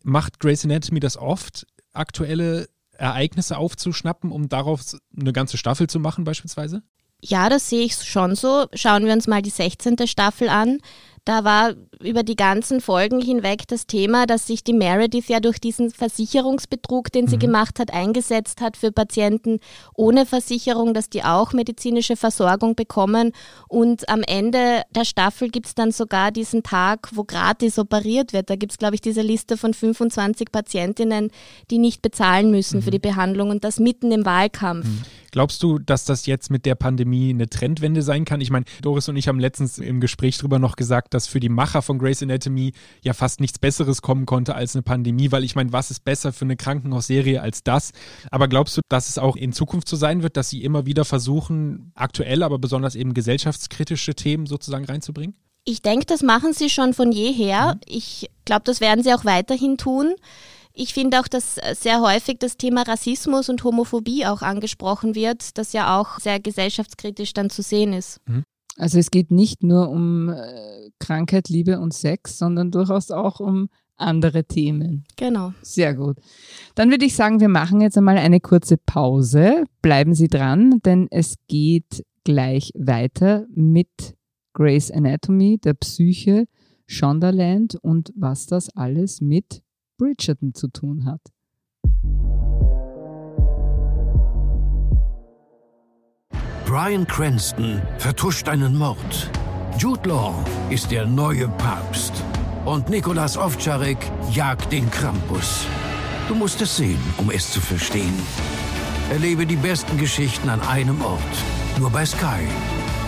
Macht 0.03 0.41
Grey's 0.41 0.65
Anatomy 0.65 0.99
das 0.99 1.17
oft, 1.17 1.65
aktuelle 1.93 2.69
Ereignisse 2.93 3.57
aufzuschnappen, 3.57 4.33
um 4.33 4.49
darauf 4.49 4.83
eine 5.19 5.33
ganze 5.33 5.57
Staffel 5.57 5.89
zu 5.89 6.01
machen 6.01 6.25
beispielsweise? 6.25 6.83
Ja, 7.25 7.49
das 7.49 7.69
sehe 7.69 7.85
ich 7.85 7.95
schon 7.95 8.35
so. 8.35 8.67
Schauen 8.75 9.05
wir 9.05 9.13
uns 9.13 9.29
mal 9.29 9.43
die 9.43 9.51
16. 9.51 10.09
Staffel 10.09 10.49
an. 10.49 10.79
Da 11.25 11.45
war 11.45 11.75
über 12.03 12.25
die 12.25 12.35
ganzen 12.35 12.81
Folgen 12.81 13.21
hinweg 13.21 13.69
das 13.69 13.87
Thema, 13.87 14.27
dass 14.27 14.49
sich 14.49 14.65
die 14.65 14.73
Meredith 14.73 15.29
ja 15.29 15.39
durch 15.39 15.61
diesen 15.61 15.91
Versicherungsbetrug, 15.91 17.13
den 17.13 17.29
sie 17.29 17.37
mhm. 17.37 17.41
gemacht 17.41 17.79
hat, 17.79 17.93
eingesetzt 17.93 18.61
hat 18.61 18.77
für 18.77 18.91
Patienten 18.91 19.61
ohne 19.95 20.27
Versicherung, 20.27 20.95
dass 20.95 21.11
die 21.11 21.23
auch 21.23 21.53
medizinische 21.53 22.17
Versorgung 22.17 22.75
bekommen. 22.75 23.31
Und 23.69 24.09
am 24.09 24.23
Ende 24.23 24.83
der 24.91 25.05
Staffel 25.05 25.49
gibt 25.49 25.67
es 25.67 25.77
dann 25.77 25.93
sogar 25.93 26.33
diesen 26.33 26.65
Tag, 26.65 27.11
wo 27.13 27.23
gratis 27.23 27.79
operiert 27.79 28.33
wird. 28.33 28.51
Da 28.51 28.57
gibt 28.57 28.73
es, 28.73 28.79
glaube 28.79 28.97
ich, 28.97 29.01
diese 29.01 29.23
Liste 29.23 29.57
von 29.57 29.75
25 29.75 30.51
Patientinnen, 30.51 31.31
die 31.71 31.79
nicht 31.79 32.03
bezahlen 32.03 32.51
müssen 32.51 32.79
mhm. 32.79 32.83
für 32.83 32.91
die 32.91 32.99
Behandlung 32.99 33.51
und 33.51 33.63
das 33.63 33.79
mitten 33.79 34.11
im 34.11 34.25
Wahlkampf. 34.25 34.87
Mhm. 34.87 35.03
Glaubst 35.33 35.63
du, 35.63 35.79
dass 35.79 36.05
das 36.05 36.27
jetzt 36.27 36.51
mit 36.51 36.67
der 36.67 36.75
Pandemie 36.75 37.31
eine 37.31 37.49
Trendwende 37.49 38.03
sein 38.03 38.27
kann? 38.27 38.43
Ich 38.43 38.51
meine, 38.51 38.67
Doris 38.83 39.09
und 39.09 39.17
ich 39.17 39.29
haben 39.29 39.41
letztens 39.41 39.79
im 39.79 39.99
Gespräch 39.99 40.37
drüber 40.37 40.59
noch 40.59 40.77
gesagt, 40.77 41.12
dass 41.15 41.27
für 41.27 41.41
die 41.41 41.49
Macher 41.49 41.83
von 41.83 41.99
Grey's 41.99 42.23
Anatomy 42.23 42.73
ja 43.03 43.13
fast 43.13 43.41
nichts 43.41 43.59
Besseres 43.59 44.03
kommen 44.03 44.27
konnte 44.27 44.55
als 44.55 44.75
eine 44.75 44.83
Pandemie, 44.83 45.33
weil 45.33 45.45
ich 45.45 45.55
meine, 45.55 45.73
was 45.73 45.91
ist 45.91 46.05
besser 46.05 46.33
für 46.33 46.45
eine 46.45 46.57
Krankenhausserie 46.57 47.41
als 47.41 47.63
das? 47.63 47.93
Aber 48.31 48.49
glaubst 48.49 48.77
du, 48.77 48.81
dass 48.89 49.09
es 49.09 49.19
auch 49.19 49.37
in 49.37 49.53
Zukunft 49.53 49.89
so 49.89 49.97
sein 49.97 50.23
wird, 50.23 50.37
dass 50.37 50.51
sie 50.51 50.63
immer 50.63 50.87
wieder 50.87 51.05
versuchen, 51.05 51.93
aktuell, 51.95 52.43
aber 52.43 52.59
besonders 52.59 52.95
eben 52.95 53.15
gesellschaftskritische 53.15 54.15
Themen 54.15 54.47
sozusagen 54.47 54.85
reinzubringen? 54.85 55.37
Ich 55.65 55.83
denke, 55.83 56.07
das 56.07 56.23
machen 56.23 56.53
sie 56.53 56.71
schon 56.71 56.93
von 56.93 57.13
jeher. 57.13 57.75
Mhm. 57.75 57.81
Ich 57.87 58.31
glaube, 58.45 58.63
das 58.65 58.81
werden 58.81 59.05
sie 59.05 59.15
auch 59.15 59.25
weiterhin 59.25 59.79
tun. 59.79 60.15
Ich 60.75 60.95
finde 60.95 61.21
auch, 61.21 61.29
dass 61.29 61.57
sehr 61.75 62.01
häufig 62.01 62.39
das 62.39 62.57
Thema 62.57 62.83
Rassismus 62.83 63.49
und 63.49 63.63
Homophobie 63.63 64.27
auch 64.27 64.43
angesprochen 64.43 65.15
wird, 65.15 65.59
das 65.59 65.73
ja 65.75 66.01
auch 66.01 66.19
sehr 66.19 66.41
gesellschaftskritisch 66.41 67.35
dann 67.35 67.51
zu 67.51 67.63
sehen 67.63 67.93
ist. 67.93 68.21
Mhm. 68.27 68.45
Also 68.77 68.99
es 68.99 69.11
geht 69.11 69.31
nicht 69.31 69.63
nur 69.63 69.91
um 69.91 70.31
äh, 70.31 70.91
Krankheit, 70.99 71.49
Liebe 71.49 71.79
und 71.79 71.93
Sex, 71.93 72.39
sondern 72.39 72.71
durchaus 72.71 73.11
auch 73.11 73.41
um 73.41 73.69
andere 73.97 74.45
Themen. 74.45 75.05
Genau. 75.17 75.53
Sehr 75.63 75.95
gut. 75.95 76.19
Dann 76.75 76.91
würde 76.91 77.05
ich 77.05 77.15
sagen, 77.15 77.41
wir 77.41 77.49
machen 77.49 77.81
jetzt 77.81 77.97
einmal 77.97 78.19
eine 78.19 78.41
kurze 78.41 78.77
Pause. 78.77 79.65
Bleiben 79.81 80.15
Sie 80.15 80.29
dran, 80.29 80.81
denn 80.85 81.07
es 81.11 81.37
geht 81.49 82.05
gleich 82.25 82.73
weiter 82.75 83.47
mit 83.55 83.89
Grace 84.55 84.91
Anatomy, 84.91 85.59
der 85.59 85.75
Psyche, 85.75 86.47
Shondaland 86.87 87.77
und 87.77 88.13
was 88.17 88.47
das 88.47 88.69
alles 88.71 89.21
mit 89.21 89.63
Bridgerton 89.99 90.55
zu 90.55 90.69
tun 90.69 91.05
hat. 91.05 91.21
Brian 96.73 97.07
Cranston 97.07 97.83
vertuscht 97.99 98.49
einen 98.49 98.75
Mord. 98.79 99.31
Jude 99.77 100.09
Law 100.09 100.35
ist 100.71 100.91
der 100.91 101.05
neue 101.05 101.47
Papst. 101.47 102.15
Und 102.65 102.89
Nikolas 102.89 103.37
Ovtcharek 103.37 103.99
jagt 104.31 104.73
den 104.73 104.91
Krampus. 104.91 105.67
Du 106.29 106.35
musst 106.35 106.63
es 106.63 106.75
sehen, 106.79 106.99
um 107.19 107.31
es 107.31 107.51
zu 107.51 107.61
verstehen. 107.61 108.15
Erlebe 109.11 109.45
die 109.45 109.57
besten 109.57 109.99
Geschichten 109.99 110.49
an 110.49 110.63
einem 110.63 110.99
Ort. 111.03 111.21
Nur 111.79 111.91
bei 111.91 112.07
Sky. 112.07 112.41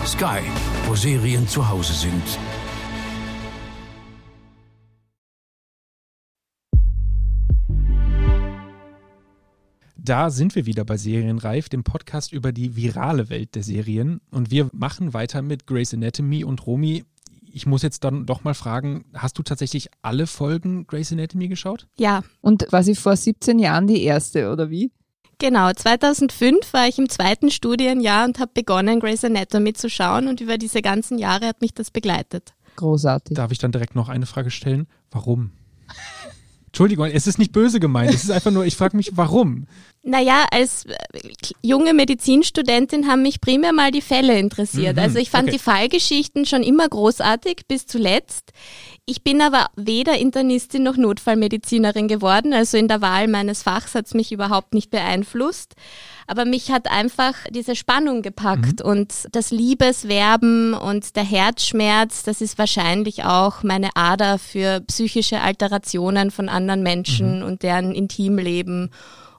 Sky, 0.05 0.43
wo 0.85 0.93
Serien 0.93 1.47
zu 1.47 1.67
Hause 1.67 1.93
sind. 1.93 2.37
Da 10.05 10.29
sind 10.29 10.53
wir 10.53 10.67
wieder 10.67 10.85
bei 10.85 10.97
Serienreif, 10.97 11.67
dem 11.67 11.83
Podcast 11.83 12.31
über 12.31 12.51
die 12.51 12.75
virale 12.75 13.29
Welt 13.29 13.55
der 13.55 13.63
Serien. 13.63 14.21
Und 14.29 14.51
wir 14.51 14.69
machen 14.71 15.15
weiter 15.15 15.41
mit 15.41 15.65
Grey's 15.65 15.95
Anatomy 15.95 16.43
und 16.43 16.67
Romy. 16.67 17.05
Ich 17.51 17.65
muss 17.65 17.81
jetzt 17.81 18.03
dann 18.03 18.27
doch 18.27 18.43
mal 18.43 18.53
fragen, 18.53 19.05
hast 19.15 19.39
du 19.39 19.41
tatsächlich 19.41 19.89
alle 20.03 20.27
Folgen 20.27 20.85
Grey's 20.85 21.11
Anatomy 21.11 21.47
geschaut? 21.47 21.87
Ja. 21.97 22.23
Und 22.41 22.67
quasi 22.67 22.93
vor 22.93 23.15
17 23.15 23.57
Jahren 23.57 23.87
die 23.87 24.03
erste, 24.03 24.51
oder 24.51 24.69
wie? 24.69 24.91
Genau, 25.39 25.73
2005 25.73 26.71
war 26.71 26.87
ich 26.87 26.99
im 26.99 27.09
zweiten 27.09 27.49
Studienjahr 27.49 28.25
und 28.25 28.37
habe 28.37 28.51
begonnen, 28.53 28.99
Grey's 28.99 29.25
Anatomy 29.25 29.73
zu 29.73 29.89
schauen 29.89 30.27
und 30.27 30.39
über 30.39 30.59
diese 30.59 30.83
ganzen 30.83 31.17
Jahre 31.17 31.47
hat 31.47 31.61
mich 31.61 31.73
das 31.73 31.89
begleitet. 31.89 32.53
Großartig. 32.75 33.35
Darf 33.35 33.51
ich 33.51 33.57
dann 33.57 33.71
direkt 33.71 33.95
noch 33.95 34.09
eine 34.09 34.27
Frage 34.27 34.51
stellen? 34.51 34.85
Warum? 35.09 35.49
Entschuldigung, 36.75 37.05
es 37.05 37.25
ist 37.25 37.39
nicht 37.39 37.53
böse 37.53 37.79
gemeint. 37.79 38.13
Es 38.13 38.25
ist 38.25 38.31
einfach 38.31 38.51
nur, 38.51 38.65
ich 38.65 38.75
frage 38.75 38.97
mich, 38.97 39.11
warum? 39.13 39.65
Naja, 40.03 40.45
als 40.51 40.83
äh, 40.83 40.97
junge 41.61 41.93
Medizinstudentin 41.93 43.07
haben 43.07 43.21
mich 43.21 43.39
primär 43.39 43.71
mal 43.71 43.91
die 43.91 44.01
Fälle 44.01 44.37
interessiert. 44.37 44.97
Mhm, 44.97 45.01
also 45.01 45.17
ich 45.17 45.29
fand 45.29 45.47
okay. 45.47 45.53
die 45.53 45.63
Fallgeschichten 45.63 46.45
schon 46.45 46.63
immer 46.63 46.89
großartig 46.89 47.61
bis 47.69 47.87
zuletzt. 47.87 48.51
Ich 49.07 49.23
bin 49.23 49.39
aber 49.39 49.67
weder 49.75 50.17
Internistin 50.17 50.81
noch 50.81 50.97
Notfallmedizinerin 50.97 52.07
geworden. 52.07 52.53
Also 52.53 52.77
in 52.77 52.87
der 52.87 53.01
Wahl 53.01 53.27
meines 53.27 53.61
Fachs 53.61 53.93
hat 53.93 54.07
es 54.07 54.15
mich 54.15 54.31
überhaupt 54.31 54.73
nicht 54.73 54.89
beeinflusst. 54.89 55.75
Aber 56.25 56.43
mich 56.43 56.71
hat 56.71 56.89
einfach 56.89 57.35
diese 57.51 57.75
Spannung 57.75 58.23
gepackt 58.23 58.83
mhm. 58.83 58.89
und 58.89 59.13
das 59.31 59.51
Liebeswerben 59.51 60.73
und 60.73 61.15
der 61.15 61.23
Herzschmerz, 61.23 62.23
das 62.23 62.41
ist 62.41 62.57
wahrscheinlich 62.57 63.25
auch 63.25 63.61
meine 63.61 63.89
Ader 63.93 64.39
für 64.39 64.81
psychische 64.81 65.39
Alterationen 65.41 66.31
von 66.31 66.49
anderen 66.49 66.81
Menschen 66.81 67.41
mhm. 67.41 67.45
und 67.45 67.61
deren 67.61 67.93
Intimleben 67.93 68.89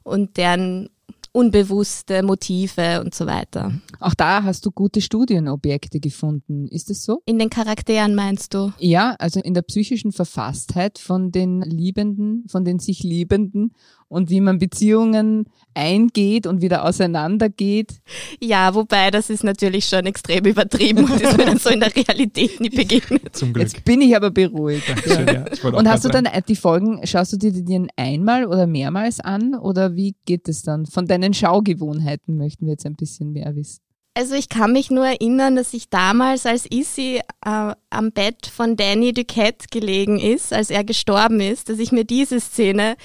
und 0.04 0.36
deren 0.36 0.90
unbewusste 1.36 2.22
Motive 2.22 3.02
und 3.04 3.14
so 3.14 3.26
weiter. 3.26 3.72
Auch 4.00 4.14
da 4.14 4.42
hast 4.42 4.64
du 4.64 4.70
gute 4.70 5.02
Studienobjekte 5.02 6.00
gefunden, 6.00 6.66
ist 6.66 6.88
es 6.90 7.04
so? 7.04 7.20
In 7.26 7.38
den 7.38 7.50
Charakteren 7.50 8.14
meinst 8.14 8.54
du? 8.54 8.72
Ja, 8.78 9.14
also 9.18 9.40
in 9.40 9.52
der 9.52 9.60
psychischen 9.60 10.12
Verfasstheit 10.12 10.98
von 10.98 11.32
den 11.32 11.60
Liebenden, 11.60 12.46
von 12.48 12.64
den 12.64 12.78
sich 12.78 13.02
Liebenden 13.02 13.74
und 14.08 14.30
wie 14.30 14.40
man 14.40 14.58
Beziehungen 14.58 15.46
eingeht 15.74 16.46
und 16.46 16.62
wieder 16.62 16.84
auseinandergeht. 16.84 17.98
Ja, 18.40 18.74
wobei 18.74 19.10
das 19.10 19.30
ist 19.30 19.44
natürlich 19.44 19.86
schon 19.86 20.06
extrem 20.06 20.44
übertrieben 20.44 21.04
und 21.04 21.20
ist 21.20 21.36
mir 21.36 21.46
dann 21.46 21.58
so 21.58 21.70
in 21.70 21.80
der 21.80 21.94
Realität 21.94 22.60
nie 22.60 22.70
begegnet. 22.70 23.36
Zum 23.36 23.52
Glück. 23.52 23.64
Jetzt 23.64 23.84
bin 23.84 24.00
ich 24.00 24.16
aber 24.16 24.30
beruhigt. 24.30 24.88
Dankeschön, 24.88 25.26
ja. 25.26 25.70
Und 25.70 25.88
hast 25.88 26.04
du 26.04 26.08
dann 26.08 26.28
die 26.48 26.56
Folgen, 26.56 27.06
schaust 27.06 27.32
du 27.32 27.36
dir 27.36 27.52
die 27.52 27.86
einmal 27.96 28.46
oder 28.46 28.66
mehrmals 28.66 29.20
an 29.20 29.54
oder 29.54 29.94
wie 29.96 30.14
geht 30.24 30.48
es 30.48 30.62
dann? 30.62 30.86
Von 30.86 31.06
deinen 31.06 31.34
Schaugewohnheiten 31.34 32.36
möchten 32.36 32.66
wir 32.66 32.72
jetzt 32.72 32.86
ein 32.86 32.96
bisschen 32.96 33.32
mehr 33.32 33.54
wissen. 33.54 33.80
Also 34.16 34.34
ich 34.34 34.48
kann 34.48 34.72
mich 34.72 34.90
nur 34.90 35.04
erinnern, 35.04 35.56
dass 35.56 35.74
ich 35.74 35.90
damals, 35.90 36.46
als 36.46 36.64
Issy 36.64 37.20
äh, 37.44 37.74
am 37.90 38.12
Bett 38.12 38.46
von 38.46 38.74
Danny 38.74 39.12
Duquette 39.12 39.66
gelegen 39.70 40.18
ist, 40.18 40.54
als 40.54 40.70
er 40.70 40.84
gestorben 40.84 41.40
ist, 41.40 41.68
dass 41.68 41.78
ich 41.78 41.92
mir 41.92 42.04
diese 42.04 42.40
Szene 42.40 42.96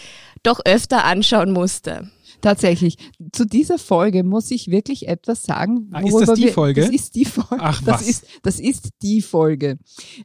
doch 0.44 0.60
öfter 0.66 1.06
anschauen 1.06 1.52
musste. 1.52 2.10
Tatsächlich. 2.42 2.98
Zu 3.32 3.46
dieser 3.46 3.78
Folge 3.78 4.24
muss 4.24 4.50
ich 4.50 4.70
wirklich 4.70 5.08
etwas 5.08 5.44
sagen. 5.44 5.90
Ah, 5.92 6.02
ist 6.02 6.28
das 6.28 6.34
die 6.34 6.46
wir, 6.46 6.54
Folge? 6.54 6.82
Das 6.82 6.90
ist 6.90 7.16
die 7.16 7.26
Folge. 7.26 7.58
Ach, 7.60 7.82
das 7.84 8.02
was? 8.02 8.08
Ist, 8.08 8.26
das 8.42 8.60
ist 8.60 8.90
die 9.04 9.22
Folge. 9.22 9.78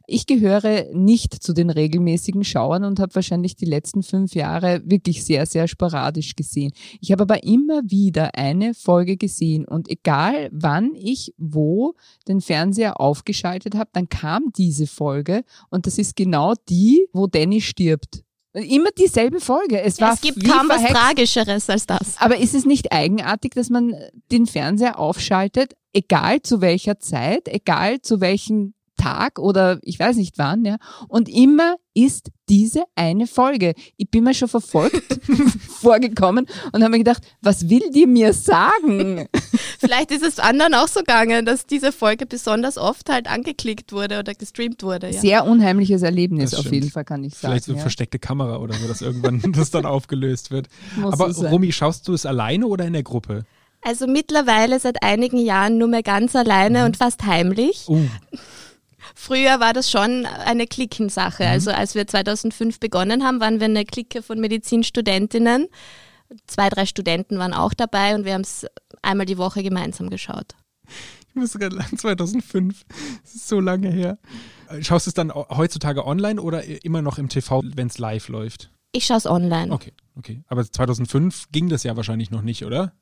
Ich 0.07 0.25
gehöre 0.25 0.85
nicht 0.93 1.33
zu 1.43 1.53
den 1.53 1.69
regelmäßigen 1.69 2.43
Schauern 2.43 2.83
und 2.83 2.99
habe 2.99 3.13
wahrscheinlich 3.13 3.55
die 3.55 3.65
letzten 3.65 4.01
fünf 4.01 4.33
Jahre 4.33 4.81
wirklich 4.85 5.23
sehr, 5.23 5.45
sehr 5.45 5.67
sporadisch 5.67 6.35
gesehen. 6.35 6.71
Ich 7.01 7.11
habe 7.11 7.23
aber 7.23 7.43
immer 7.43 7.81
wieder 7.85 8.35
eine 8.35 8.73
Folge 8.73 9.17
gesehen 9.17 9.65
und 9.65 9.89
egal 9.89 10.49
wann 10.51 10.95
ich 10.95 11.33
wo 11.37 11.93
den 12.27 12.41
Fernseher 12.41 12.99
aufgeschaltet 12.99 13.75
habe, 13.75 13.89
dann 13.93 14.09
kam 14.09 14.51
diese 14.57 14.87
Folge 14.87 15.43
und 15.69 15.85
das 15.85 15.97
ist 15.97 16.15
genau 16.15 16.53
die, 16.67 17.07
wo 17.13 17.27
Danny 17.27 17.61
stirbt. 17.61 18.23
Immer 18.53 18.89
dieselbe 18.97 19.39
Folge. 19.39 19.81
Es, 19.81 20.01
war 20.01 20.13
es 20.13 20.21
gibt 20.21 20.43
kaum 20.43 20.67
verhext. 20.67 20.93
was 20.93 21.01
Tragischeres 21.01 21.69
als 21.69 21.85
das. 21.85 22.15
Aber 22.17 22.37
ist 22.37 22.55
es 22.55 22.65
nicht 22.65 22.91
eigenartig, 22.91 23.53
dass 23.53 23.69
man 23.69 23.95
den 24.31 24.45
Fernseher 24.45 24.99
aufschaltet, 24.99 25.75
egal 25.93 26.41
zu 26.41 26.61
welcher 26.61 26.99
Zeit, 26.99 27.47
egal 27.47 28.01
zu 28.01 28.19
welchem 28.19 28.73
Tag 28.97 29.37
oder 29.39 29.79
ich 29.83 29.99
weiß 29.99 30.17
nicht 30.17 30.37
wann, 30.37 30.65
ja. 30.65 30.77
Und 31.07 31.29
immer 31.29 31.75
ist 31.93 32.31
diese 32.49 32.83
eine 32.95 33.27
Folge. 33.27 33.73
Ich 33.95 34.09
bin 34.09 34.23
mir 34.23 34.33
schon 34.33 34.47
verfolgt 34.47 35.19
vorgekommen 35.79 36.47
und 36.71 36.83
habe 36.83 36.91
mir 36.91 36.97
gedacht, 36.97 37.23
was 37.41 37.69
will 37.69 37.89
die 37.91 38.07
mir 38.07 38.33
sagen? 38.33 39.27
Vielleicht 39.79 40.11
ist 40.11 40.23
es 40.23 40.39
anderen 40.39 40.73
auch 40.73 40.87
so 40.87 41.01
gegangen, 41.01 41.45
dass 41.45 41.65
diese 41.65 41.91
Folge 41.91 42.25
besonders 42.25 42.77
oft 42.77 43.09
halt 43.09 43.27
angeklickt 43.27 43.91
wurde 43.91 44.19
oder 44.19 44.33
gestreamt 44.33 44.83
wurde. 44.83 45.09
Ja. 45.11 45.21
Sehr 45.21 45.45
unheimliches 45.45 46.01
Erlebnis 46.01 46.53
auf 46.53 46.71
jeden 46.71 46.89
Fall, 46.89 47.05
kann 47.05 47.23
ich 47.23 47.35
sagen. 47.35 47.51
Vielleicht 47.51 47.65
so 47.65 47.71
eine 47.71 47.79
ja. 47.79 47.81
versteckte 47.83 48.19
Kamera 48.19 48.57
oder 48.57 48.73
so, 48.73 48.87
dass 48.87 49.01
irgendwann 49.01 49.41
das 49.53 49.71
dann 49.71 49.85
aufgelöst 49.85 50.51
wird. 50.51 50.67
Muss 50.95 51.13
Aber 51.13 51.33
so 51.33 51.47
Romy, 51.47 51.71
schaust 51.71 52.07
du 52.07 52.13
es 52.13 52.25
alleine 52.25 52.67
oder 52.67 52.85
in 52.85 52.93
der 52.93 53.03
Gruppe? 53.03 53.45
Also 53.81 54.07
mittlerweile 54.07 54.79
seit 54.79 55.03
einigen 55.03 55.37
Jahren 55.37 55.77
nur 55.77 55.87
mehr 55.87 56.03
ganz 56.03 56.35
alleine 56.35 56.79
mhm. 56.79 56.85
und 56.85 56.97
fast 56.97 57.25
heimlich. 57.25 57.85
Uh. 57.87 58.07
Früher 59.15 59.59
war 59.59 59.73
das 59.73 59.89
schon 59.89 60.25
eine 60.25 60.67
Klickensache. 60.67 61.43
Mhm. 61.43 61.49
Also 61.49 61.71
als 61.71 61.95
wir 61.95 62.07
2005 62.07 62.79
begonnen 62.79 63.23
haben, 63.23 63.39
waren 63.39 63.59
wir 63.59 63.65
eine 63.65 63.85
Clique 63.85 64.21
von 64.21 64.39
Medizinstudentinnen. 64.39 65.67
Zwei, 66.45 66.69
drei 66.69 66.85
Studenten 66.85 67.39
waren 67.39 67.53
auch 67.53 67.73
dabei 67.73 68.15
und 68.15 68.25
wir 68.25 68.33
haben 68.33 68.41
es 68.41 68.65
einmal 69.01 69.25
die 69.25 69.37
Woche 69.37 69.63
gemeinsam 69.63 70.09
geschaut. 70.09 70.55
Ich 71.29 71.35
muss 71.35 71.53
gerade 71.53 71.75
sagen, 71.75 71.97
2005, 71.97 72.85
das 73.21 73.35
ist 73.35 73.47
so 73.47 73.59
lange 73.59 73.89
her. 73.89 74.17
Schaust 74.81 75.05
du 75.05 75.11
es 75.11 75.13
dann 75.13 75.31
heutzutage 75.33 76.05
online 76.05 76.41
oder 76.41 76.63
immer 76.83 77.01
noch 77.01 77.17
im 77.17 77.29
TV, 77.29 77.61
wenn 77.75 77.87
es 77.87 77.97
live 77.97 78.27
läuft? 78.27 78.71
Ich 78.91 79.05
schaue 79.05 79.17
es 79.17 79.27
online. 79.27 79.71
Okay, 79.71 79.93
okay. 80.15 80.43
Aber 80.47 80.69
2005 80.69 81.51
ging 81.51 81.69
das 81.69 81.83
ja 81.83 81.95
wahrscheinlich 81.95 82.31
noch 82.31 82.41
nicht, 82.41 82.65
oder? 82.65 82.93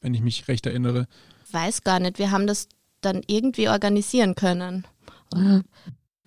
Wenn 0.00 0.14
ich 0.14 0.22
mich 0.22 0.48
recht 0.48 0.66
erinnere. 0.66 1.06
Weiß 1.50 1.84
gar 1.84 2.00
nicht. 2.00 2.18
Wir 2.18 2.30
haben 2.30 2.46
das 2.46 2.68
dann 3.02 3.20
irgendwie 3.26 3.68
organisieren 3.68 4.34
können. 4.34 4.86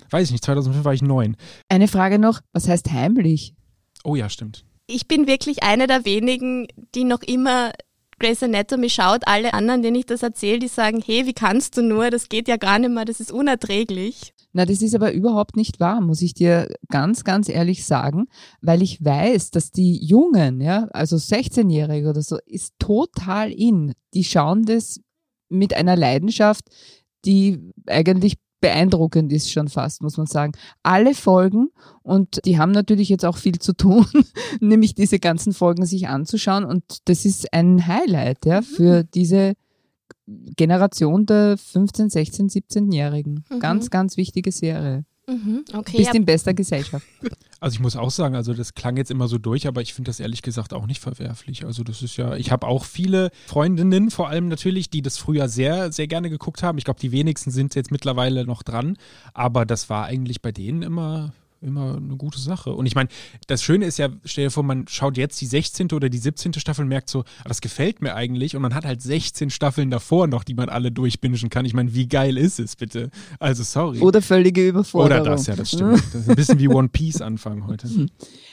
Weiß 0.10 0.28
ich 0.28 0.32
nicht, 0.32 0.46
2005 0.46 0.86
war 0.86 0.94
ich 0.94 1.02
neun. 1.02 1.36
Eine 1.70 1.88
Frage 1.88 2.20
noch, 2.20 2.42
was 2.54 2.68
heißt 2.68 2.92
heimlich? 2.92 3.56
Oh 4.04 4.16
ja, 4.16 4.30
stimmt. 4.30 4.66
Ich 4.88 5.08
bin 5.08 5.28
wirklich 5.28 5.64
eine 5.64 5.88
der 5.88 6.06
wenigen, 6.06 6.68
die 6.94 7.04
noch 7.04 7.22
immer 7.24 7.72
Grey's 8.20 8.44
Anatomy 8.44 8.90
schaut. 8.90 9.28
Alle 9.28 9.54
anderen, 9.54 9.82
denen 9.82 9.98
ich 9.98 10.06
das 10.06 10.24
erzähle, 10.24 10.60
die 10.60 10.68
sagen, 10.68 11.02
hey, 11.06 11.26
wie 11.26 11.34
kannst 11.34 11.78
du 11.78 11.82
nur, 11.82 12.10
das 12.10 12.30
geht 12.30 12.48
ja 12.48 12.58
gar 12.58 12.80
nicht 12.80 12.92
mehr, 12.92 13.06
das 13.06 13.20
ist 13.20 13.32
unerträglich. 13.32 14.34
Na, 14.54 14.66
das 14.66 14.82
ist 14.82 14.96
aber 14.96 15.12
überhaupt 15.12 15.58
nicht 15.58 15.82
wahr, 15.82 16.00
muss 16.00 16.22
ich 16.22 16.34
dir 16.34 16.74
ganz, 16.88 17.26
ganz 17.26 17.50
ehrlich 17.50 17.86
sagen, 17.86 18.28
weil 18.62 18.82
ich 18.82 19.04
weiß, 19.04 19.52
dass 19.52 19.72
die 19.72 19.98
Jungen, 20.06 20.62
ja, 20.62 20.88
also 20.94 21.18
16-Jährige 21.18 22.10
oder 22.10 22.22
so, 22.22 22.38
ist 22.46 22.74
total 22.80 23.52
in. 23.52 23.94
Die 24.14 24.24
schauen 24.24 24.64
das 24.64 25.02
mit 25.50 25.74
einer 25.74 25.98
Leidenschaft, 25.98 26.64
die 27.26 27.74
eigentlich 27.88 28.36
beeindruckend 28.66 29.32
ist 29.32 29.52
schon 29.52 29.68
fast, 29.68 30.02
muss 30.02 30.18
man 30.18 30.26
sagen. 30.26 30.54
Alle 30.82 31.14
Folgen 31.14 31.70
und 32.02 32.44
die 32.46 32.58
haben 32.58 32.72
natürlich 32.72 33.10
jetzt 33.10 33.24
auch 33.24 33.38
viel 33.38 33.60
zu 33.60 33.74
tun, 33.74 34.08
nämlich 34.60 34.96
diese 34.96 35.20
ganzen 35.20 35.54
Folgen 35.54 35.86
sich 35.86 36.08
anzuschauen 36.08 36.66
und 36.66 36.84
das 37.06 37.26
ist 37.26 37.54
ein 37.54 37.86
Highlight 37.86 38.44
ja, 38.46 38.64
für 38.64 39.04
mhm. 39.04 39.10
diese 39.14 39.54
Generation 40.26 41.28
der 41.28 41.58
15, 41.58 42.10
16, 42.10 42.50
17-Jährigen. 42.50 43.46
Mhm. 43.52 43.60
Ganz, 43.60 43.92
ganz 43.92 44.18
wichtige 44.18 44.52
Serie. 44.52 45.06
Mhm, 45.28 45.66
okay, 45.74 45.98
Bist 45.98 46.10
ja. 46.10 46.16
in 46.16 46.26
bester 46.26 46.54
Gesellschaft. 46.54 47.06
Also 47.62 47.76
ich 47.76 47.80
muss 47.80 47.96
auch 47.96 48.12
sagen, 48.12 48.36
also 48.36 48.54
das 48.54 48.76
klang 48.76 48.96
jetzt 48.98 49.10
immer 49.10 49.28
so 49.28 49.40
durch, 49.40 49.66
aber 49.66 49.82
ich 49.82 49.94
finde 49.94 50.10
das 50.10 50.20
ehrlich 50.20 50.44
gesagt 50.44 50.72
auch 50.72 50.86
nicht 50.86 51.00
verwerflich. 51.02 51.66
Also 51.66 51.84
das 51.84 52.04
ist 52.04 52.16
ja, 52.16 52.36
ich 52.36 52.52
habe 52.52 52.68
auch 52.68 52.84
viele 52.84 53.32
Freundinnen, 53.48 54.12
vor 54.12 54.30
allem 54.30 54.50
natürlich, 54.50 54.92
die 54.92 55.02
das 55.02 55.18
früher 55.18 55.48
sehr, 55.48 55.92
sehr 55.92 56.06
gerne 56.06 56.30
geguckt 56.30 56.62
haben. 56.62 56.78
Ich 56.78 56.84
glaube, 56.84 57.00
die 57.00 57.12
wenigsten 57.12 57.50
sind 57.50 57.74
jetzt 57.74 57.92
mittlerweile 57.92 58.46
noch 58.46 58.62
dran, 58.62 58.98
aber 59.34 59.66
das 59.66 59.90
war 59.90 60.06
eigentlich 60.06 60.44
bei 60.44 60.52
denen 60.52 60.84
immer 60.84 61.34
immer 61.62 61.98
eine 61.98 62.16
gute 62.16 62.40
Sache. 62.40 62.72
Und 62.74 62.86
ich 62.86 62.96
meine, 62.96 63.10
das 63.48 63.64
Schöne 63.64 63.86
ist 63.86 63.98
ja, 63.98 64.10
stell 64.24 64.46
dir 64.46 64.52
vor, 64.52 64.64
man 64.64 64.88
schaut 64.88 65.18
jetzt 65.18 65.40
die 65.42 65.46
16. 65.46 65.92
oder 65.92 66.10
die 66.10 66.18
17. 66.18 66.54
Staffel 66.54 66.84
und 66.84 66.90
merkt 66.90 67.10
so, 67.10 67.22
ah, 67.22 67.48
das 67.48 67.62
gefällt 67.62 68.02
mir 68.02 68.16
eigentlich. 68.16 68.56
Und 68.56 68.62
man 68.62 68.74
hat 68.74 68.86
halt 68.86 69.02
16 69.02 69.50
Staffeln 69.50 69.90
davor 69.90 70.28
noch, 70.28 70.44
die 70.44 70.54
man 70.54 70.70
alle 70.70 70.92
durchbingen 70.92 71.50
kann. 71.50 71.66
Ich 71.66 71.74
meine, 71.74 71.94
wie 71.94 72.08
geil 72.08 72.38
ist 72.38 72.60
es 72.60 72.76
bitte? 72.76 73.10
Also 73.40 73.64
sorry. 73.64 74.00
Oder 74.00 74.22
völlige 74.22 74.68
Überforderung. 74.68 75.22
Oder 75.22 75.32
das, 75.32 75.48
ja, 75.48 75.56
das 75.56 75.72
stimmt. 75.72 76.04
Das 76.14 76.22
ist 76.22 76.30
ein 76.30 76.36
bisschen 76.36 76.60
wie 76.60 76.68
One 76.68 76.90
Piece 76.90 77.22
anfangen 77.22 77.68
heute. 77.68 77.88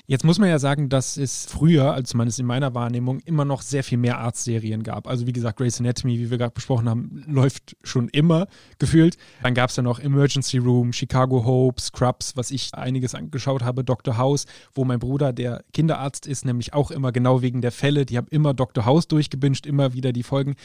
Jetzt 0.06 0.24
muss 0.24 0.40
man 0.40 0.48
ja 0.48 0.58
sagen, 0.58 0.88
dass 0.88 1.16
es 1.16 1.46
früher, 1.46 1.92
also 1.94 2.02
zumindest 2.02 2.40
in 2.40 2.46
meiner 2.46 2.74
Wahrnehmung, 2.74 3.20
immer 3.20 3.44
noch 3.44 3.62
sehr 3.62 3.84
viel 3.84 3.98
mehr 3.98 4.18
Arztserien 4.18 4.82
gab. 4.82 5.06
Also 5.06 5.28
wie 5.28 5.32
gesagt, 5.32 5.58
Grey's 5.58 5.78
Anatomy, 5.78 6.18
wie 6.18 6.28
wir 6.28 6.38
gerade 6.38 6.52
besprochen 6.52 6.88
haben, 6.88 7.22
läuft 7.28 7.76
schon 7.84 8.08
immer 8.08 8.48
gefühlt. 8.80 9.16
Dann 9.44 9.54
gab 9.54 9.70
es 9.70 9.76
ja 9.76 9.82
noch 9.84 10.00
Emergency 10.00 10.58
Room, 10.58 10.92
Chicago 10.92 11.44
Hope, 11.44 11.80
Scrubs, 11.80 12.36
was 12.36 12.50
ich 12.50 12.74
einiges 12.74 13.14
angeschaut 13.14 13.62
habe, 13.62 13.84
Dr. 13.84 14.18
House, 14.18 14.46
wo 14.74 14.84
mein 14.84 14.98
Bruder, 14.98 15.32
der 15.32 15.64
Kinderarzt 15.72 16.26
ist, 16.26 16.44
nämlich 16.44 16.74
auch 16.74 16.90
immer 16.90 17.12
genau 17.12 17.40
wegen 17.40 17.60
der 17.60 17.72
Fälle, 17.72 18.04
die 18.04 18.16
haben 18.16 18.28
immer 18.28 18.54
Dr. 18.54 18.84
House 18.84 19.06
durchgebinscht, 19.06 19.66
immer 19.66 19.94
wieder 19.94 20.12
die 20.12 20.24
Folgen. 20.24 20.56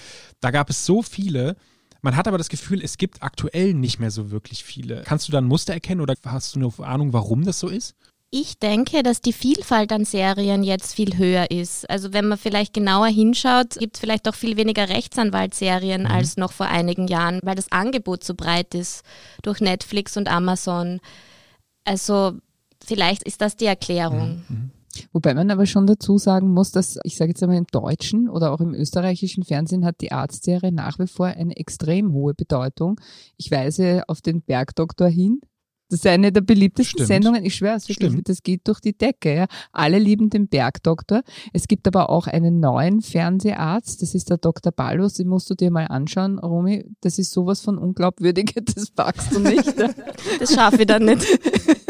Da 0.41 0.49
gab 0.49 0.71
es 0.71 0.83
so 0.83 1.03
viele. 1.03 1.55
Man 2.01 2.15
hat 2.15 2.27
aber 2.27 2.39
das 2.39 2.49
Gefühl, 2.49 2.81
es 2.83 2.97
gibt 2.97 3.21
aktuell 3.21 3.75
nicht 3.75 3.99
mehr 3.99 4.11
so 4.11 4.31
wirklich 4.31 4.63
viele. 4.63 5.03
Kannst 5.03 5.27
du 5.27 5.31
da 5.31 5.37
ein 5.37 5.45
Muster 5.45 5.73
erkennen 5.73 6.01
oder 6.01 6.15
hast 6.25 6.55
du 6.55 6.59
eine 6.59 6.87
Ahnung, 6.87 7.13
warum 7.13 7.43
das 7.43 7.59
so 7.59 7.67
ist? 7.67 7.95
Ich 8.29 8.59
denke, 8.59 9.03
dass 9.03 9.21
die 9.21 9.31
Vielfalt 9.31 9.91
an 9.93 10.03
Serien 10.03 10.61
jetzt 10.61 10.93
viel 10.93 11.17
höher 11.17 11.49
ist. 11.49 11.89
Also 11.89 12.11
wenn 12.11 12.27
man 12.27 12.37
vielleicht 12.37 12.73
genauer 12.73 13.07
hinschaut, 13.07 13.75
gibt 13.79 13.95
es 13.95 14.01
vielleicht 14.01 14.27
auch 14.27 14.35
viel 14.35 14.57
weniger 14.57 14.89
Rechtsanwaltsserien 14.89 16.01
mhm. 16.01 16.07
als 16.07 16.35
noch 16.35 16.51
vor 16.51 16.65
einigen 16.65 17.07
Jahren, 17.07 17.39
weil 17.43 17.55
das 17.55 17.71
Angebot 17.71 18.25
so 18.25 18.33
breit 18.35 18.75
ist 18.75 19.05
durch 19.43 19.61
Netflix 19.61 20.17
und 20.17 20.29
Amazon. 20.29 20.99
Also 21.85 22.33
vielleicht 22.85 23.23
ist 23.23 23.41
das 23.41 23.55
die 23.55 23.65
Erklärung. 23.65 24.43
Mhm. 24.49 24.55
mhm. 24.55 24.71
Wobei 25.11 25.35
man 25.35 25.51
aber 25.51 25.67
schon 25.67 25.85
dazu 25.85 26.17
sagen 26.17 26.49
muss, 26.49 26.71
dass, 26.71 26.97
ich 27.03 27.17
sage 27.17 27.29
jetzt 27.29 27.43
einmal 27.43 27.57
im 27.59 27.67
deutschen 27.71 28.29
oder 28.29 28.51
auch 28.51 28.61
im 28.61 28.73
österreichischen 28.73 29.43
Fernsehen 29.43 29.85
hat 29.85 30.01
die 30.01 30.11
Arztserie 30.11 30.71
nach 30.71 30.97
wie 30.97 31.05
vor 31.05 31.27
eine 31.27 31.55
extrem 31.55 32.13
hohe 32.13 32.33
Bedeutung. 32.33 32.99
Ich 33.37 33.51
weise 33.51 34.03
auf 34.07 34.21
den 34.21 34.41
Bergdoktor 34.41 35.07
hin, 35.07 35.39
das 35.89 35.99
ist 35.99 36.07
eine 36.07 36.31
der 36.31 36.41
beliebtesten 36.41 36.97
Stimmt. 36.97 37.07
Sendungen. 37.07 37.45
Ich 37.45 37.55
schwöre 37.55 37.75
es 37.75 37.87
wirklich, 37.87 38.11
Stimmt. 38.11 38.29
das 38.29 38.43
geht 38.43 38.67
durch 38.67 38.79
die 38.79 38.97
Decke. 38.97 39.33
Ja. 39.33 39.45
Alle 39.71 39.99
lieben 39.99 40.29
den 40.29 40.47
Bergdoktor. 40.47 41.21
Es 41.53 41.67
gibt 41.67 41.87
aber 41.87 42.09
auch 42.09 42.27
einen 42.27 42.59
neuen 42.59 43.01
Fernseharzt, 43.01 44.01
das 44.01 44.13
ist 44.13 44.29
der 44.29 44.37
Dr. 44.37 44.71
Ballos, 44.71 45.13
den 45.13 45.27
musst 45.27 45.49
du 45.49 45.55
dir 45.55 45.71
mal 45.71 45.85
anschauen, 45.85 46.39
Romy. 46.39 46.85
Das 47.01 47.19
ist 47.19 47.31
sowas 47.31 47.61
von 47.61 47.77
unglaubwürdig, 47.77 48.53
das 48.75 48.91
packst 48.91 49.33
du 49.33 49.39
nicht. 49.39 49.73
das 50.39 50.53
schaffe 50.53 50.81
ich 50.81 50.87
dann 50.87 51.05
nicht. 51.05 51.25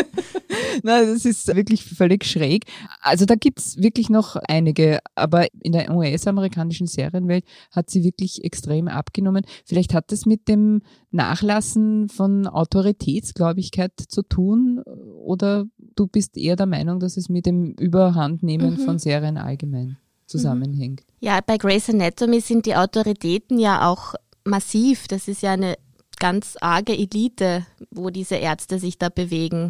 Nein, 0.83 1.07
das 1.07 1.25
ist 1.25 1.47
wirklich 1.55 1.83
völlig 1.83 2.25
schräg. 2.25 2.65
Also 3.01 3.25
da 3.25 3.35
gibt's 3.35 3.77
wirklich 3.77 4.09
noch 4.09 4.35
einige, 4.35 4.99
aber 5.15 5.47
in 5.61 5.71
der 5.71 5.93
US-amerikanischen 5.95 6.87
Serienwelt 6.87 7.45
hat 7.71 7.89
sie 7.89 8.03
wirklich 8.03 8.43
extrem 8.43 8.87
abgenommen. 8.87 9.45
Vielleicht 9.65 9.93
hat 9.93 10.11
das 10.11 10.25
mit 10.25 10.47
dem 10.47 10.81
Nachlassen 11.11 12.09
von 12.09 12.47
Autoritätsgläubigkeit 12.47 13.93
zu 14.07 14.21
tun 14.21 14.81
oder 15.23 15.65
du 15.95 16.07
bist 16.07 16.37
eher 16.37 16.55
der 16.55 16.65
Meinung, 16.65 16.99
dass 16.99 17.17
es 17.17 17.29
mit 17.29 17.45
dem 17.45 17.73
Überhandnehmen 17.73 18.71
mhm. 18.71 18.79
von 18.79 18.99
Serien 18.99 19.37
allgemein 19.37 19.97
zusammenhängt? 20.27 21.03
Ja, 21.19 21.39
bei 21.45 21.57
Grey's 21.57 21.89
Anatomy 21.89 22.41
sind 22.41 22.65
die 22.65 22.75
Autoritäten 22.75 23.59
ja 23.59 23.89
auch 23.89 24.13
massiv. 24.43 25.07
Das 25.07 25.27
ist 25.27 25.41
ja 25.41 25.53
eine 25.53 25.75
ganz 26.19 26.57
arge 26.61 26.93
Elite, 26.93 27.65
wo 27.91 28.09
diese 28.09 28.35
Ärzte 28.35 28.79
sich 28.79 28.97
da 28.97 29.09
bewegen. 29.09 29.69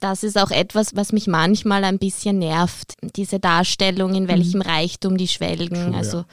Das 0.00 0.22
ist 0.22 0.38
auch 0.38 0.50
etwas, 0.50 0.94
was 0.94 1.12
mich 1.12 1.26
manchmal 1.26 1.84
ein 1.84 1.98
bisschen 1.98 2.38
nervt. 2.38 2.94
Diese 3.16 3.40
Darstellung, 3.40 4.14
in 4.14 4.28
welchem 4.28 4.60
mhm. 4.60 4.66
Reichtum 4.66 5.16
die 5.16 5.28
schwelgen. 5.28 5.90
True, 5.90 5.96
also 5.96 6.18
ja. 6.18 6.26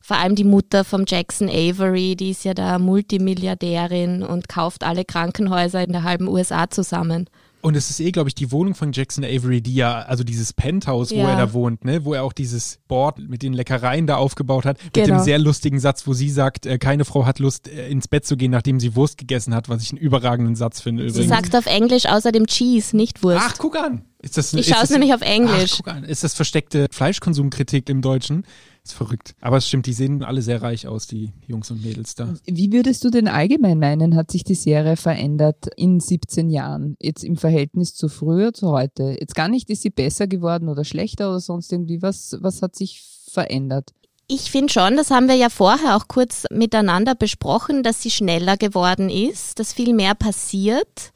vor 0.00 0.16
allem 0.18 0.34
die 0.34 0.44
Mutter 0.44 0.84
vom 0.84 1.04
Jackson 1.06 1.48
Avery, 1.48 2.16
die 2.16 2.30
ist 2.30 2.44
ja 2.44 2.54
da 2.54 2.78
Multimilliardärin 2.78 4.22
und 4.22 4.48
kauft 4.48 4.84
alle 4.84 5.04
Krankenhäuser 5.04 5.84
in 5.84 5.92
der 5.92 6.02
halben 6.02 6.28
USA 6.28 6.68
zusammen. 6.68 7.28
Und 7.64 7.76
es 7.76 7.88
ist 7.88 7.98
eh, 7.98 8.10
glaube 8.12 8.28
ich, 8.28 8.34
die 8.34 8.52
Wohnung 8.52 8.74
von 8.74 8.92
Jackson 8.92 9.24
Avery, 9.24 9.62
die 9.62 9.74
ja, 9.74 10.02
also 10.02 10.22
dieses 10.22 10.52
Penthouse, 10.52 11.08
ja. 11.08 11.24
wo 11.24 11.28
er 11.28 11.36
da 11.38 11.54
wohnt, 11.54 11.82
ne, 11.82 12.04
wo 12.04 12.12
er 12.12 12.22
auch 12.22 12.34
dieses 12.34 12.78
Board 12.88 13.18
mit 13.18 13.42
den 13.42 13.54
Leckereien 13.54 14.06
da 14.06 14.16
aufgebaut 14.16 14.66
hat, 14.66 14.76
genau. 14.78 14.88
mit 14.88 14.96
dem 14.96 15.04
genau. 15.06 15.22
sehr 15.22 15.38
lustigen 15.38 15.80
Satz, 15.80 16.06
wo 16.06 16.12
sie 16.12 16.28
sagt, 16.28 16.66
äh, 16.66 16.76
keine 16.76 17.06
Frau 17.06 17.24
hat 17.24 17.38
Lust, 17.38 17.66
äh, 17.66 17.88
ins 17.88 18.06
Bett 18.06 18.26
zu 18.26 18.36
gehen, 18.36 18.50
nachdem 18.50 18.80
sie 18.80 18.94
Wurst 18.94 19.16
gegessen 19.16 19.54
hat, 19.54 19.70
was 19.70 19.82
ich 19.82 19.92
einen 19.92 19.98
überragenden 19.98 20.56
Satz 20.56 20.82
finde. 20.82 21.08
Sie 21.08 21.26
sagt 21.26 21.56
auf 21.56 21.64
Englisch 21.64 22.04
außerdem 22.04 22.46
Cheese, 22.48 22.94
nicht 22.94 23.22
Wurst. 23.22 23.40
Ach, 23.42 23.54
guck 23.56 23.78
an. 23.78 24.04
Ist 24.20 24.36
das, 24.36 24.52
ich 24.52 24.66
schaue 24.66 24.84
es 24.84 24.90
nämlich 24.90 25.14
auf 25.14 25.22
Englisch. 25.22 25.72
Ach, 25.72 25.84
guck 25.84 25.88
an. 25.88 26.04
Ist 26.04 26.22
das 26.22 26.34
versteckte 26.34 26.88
Fleischkonsumkritik 26.90 27.88
im 27.88 28.02
Deutschen? 28.02 28.44
Ist 28.84 28.92
verrückt. 28.92 29.34
Aber 29.40 29.56
es 29.56 29.66
stimmt, 29.66 29.86
die 29.86 29.94
sehen 29.94 30.22
alle 30.22 30.42
sehr 30.42 30.60
reich 30.60 30.86
aus, 30.86 31.06
die 31.06 31.32
Jungs 31.46 31.70
und 31.70 31.82
Mädels 31.82 32.16
da. 32.16 32.34
Wie 32.44 32.70
würdest 32.70 33.02
du 33.02 33.08
denn 33.08 33.28
allgemein 33.28 33.78
meinen, 33.78 34.14
hat 34.14 34.30
sich 34.30 34.44
die 34.44 34.54
Serie 34.54 34.96
verändert 34.96 35.68
in 35.76 36.00
17 36.00 36.50
Jahren? 36.50 36.94
Jetzt 37.00 37.24
im 37.24 37.38
Verhältnis 37.38 37.94
zu 37.94 38.10
früher, 38.10 38.52
zu 38.52 38.68
heute? 38.68 39.16
Jetzt 39.18 39.34
gar 39.34 39.48
nicht, 39.48 39.70
ist 39.70 39.80
sie 39.82 39.90
besser 39.90 40.26
geworden 40.26 40.68
oder 40.68 40.84
schlechter 40.84 41.30
oder 41.30 41.40
sonst 41.40 41.72
irgendwie? 41.72 42.02
Was, 42.02 42.36
was 42.40 42.60
hat 42.60 42.76
sich 42.76 43.02
verändert? 43.30 43.94
Ich 44.26 44.50
finde 44.50 44.70
schon, 44.70 44.96
das 44.96 45.10
haben 45.10 45.28
wir 45.28 45.34
ja 45.34 45.48
vorher 45.48 45.96
auch 45.96 46.08
kurz 46.08 46.44
miteinander 46.50 47.14
besprochen, 47.14 47.82
dass 47.82 48.02
sie 48.02 48.10
schneller 48.10 48.58
geworden 48.58 49.08
ist, 49.08 49.58
dass 49.58 49.72
viel 49.72 49.94
mehr 49.94 50.14
passiert, 50.14 51.12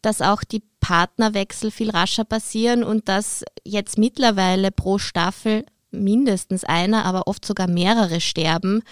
dass 0.00 0.22
auch 0.22 0.42
die 0.42 0.62
Partnerwechsel 0.80 1.70
viel 1.70 1.90
rascher 1.90 2.24
passieren 2.24 2.82
und 2.82 3.08
dass 3.08 3.44
jetzt 3.64 3.98
mittlerweile 3.98 4.70
pro 4.70 4.96
Staffel 4.96 5.64
mindestens 5.90 6.64
einer, 6.64 7.04
aber 7.04 7.26
oft 7.26 7.44
sogar 7.44 7.68
mehrere 7.68 8.20
sterben. 8.20 8.82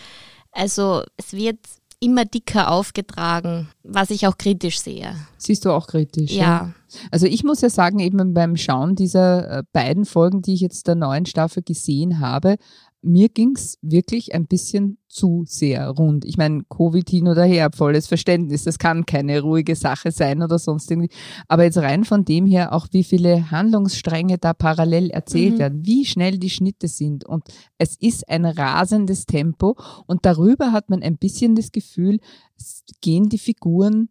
Also 0.53 1.03
es 1.17 1.33
wird 1.33 1.59
immer 2.01 2.25
dicker 2.25 2.71
aufgetragen, 2.71 3.69
was 3.83 4.11
ich 4.11 4.27
auch 4.27 4.39
kritisch 4.39 4.81
sehe. 4.81 5.15
Siehst 5.37 5.65
du 5.65 5.71
auch 5.71 5.87
kritisch? 5.87 6.31
Ja. 6.31 6.43
ja. 6.43 6.75
Also 7.11 7.27
ich 7.27 7.43
muss 7.43 7.61
ja 7.61 7.71
sagen, 7.71 7.99
eben 7.99 8.35
beim 8.35 8.57
Schauen 8.57 8.95
dieser 8.95 9.59
äh, 9.59 9.63
beiden 9.73 10.05
Folgen, 10.05 10.43
die 10.43 10.55
ich 10.55 10.61
jetzt 10.61 10.87
der 10.87 10.95
neuen 10.95 11.27
Staffel 11.27 11.63
gesehen 11.63 12.21
habe, 12.21 12.57
mir 13.03 13.29
ging's 13.29 13.79
wirklich 13.81 14.35
ein 14.35 14.47
bisschen 14.47 14.99
zu 15.09 15.45
sehr 15.47 15.89
rund. 15.89 16.25
Ich 16.25 16.37
meine, 16.37 16.65
Covid 16.69 17.09
hin 17.09 17.29
oder 17.29 17.45
her, 17.45 17.71
volles 17.73 18.07
Verständnis, 18.07 18.65
das 18.65 18.79
kann 18.79 19.07
keine 19.07 19.41
ruhige 19.41 19.77
Sache 19.77 20.11
sein 20.11 20.43
oder 20.43 20.59
sonst 20.59 20.91
irgendwie. 20.91 21.11
Aber 21.47 21.65
jetzt 21.65 21.79
rein 21.79 22.05
von 22.05 22.25
dem 22.25 22.47
her 22.47 22.73
auch, 22.73 22.89
wie 22.91 23.05
viele 23.05 23.51
Handlungsstränge 23.51 24.39
da 24.39 24.53
parallel 24.53 25.11
erzählt 25.11 25.55
mhm. 25.55 25.59
werden, 25.59 25.87
wie 25.87 26.05
schnell 26.05 26.39
die 26.39 26.51
Schnitte 26.51 26.89
sind. 26.89 27.25
Und 27.25 27.45
es 27.79 27.97
ist 27.97 28.29
ein 28.29 28.45
rasendes 28.45 29.27
Tempo. 29.27 29.77
Und 30.07 30.27
darüber 30.27 30.73
hat 30.73 30.91
man 30.91 31.03
ein 31.03 31.17
bisschen 31.17 31.55
das 31.55 31.73
Gefühl, 31.73 32.19
es 32.57 32.85
gehen 33.01 33.29
die 33.29 33.39
Figuren 33.39 34.09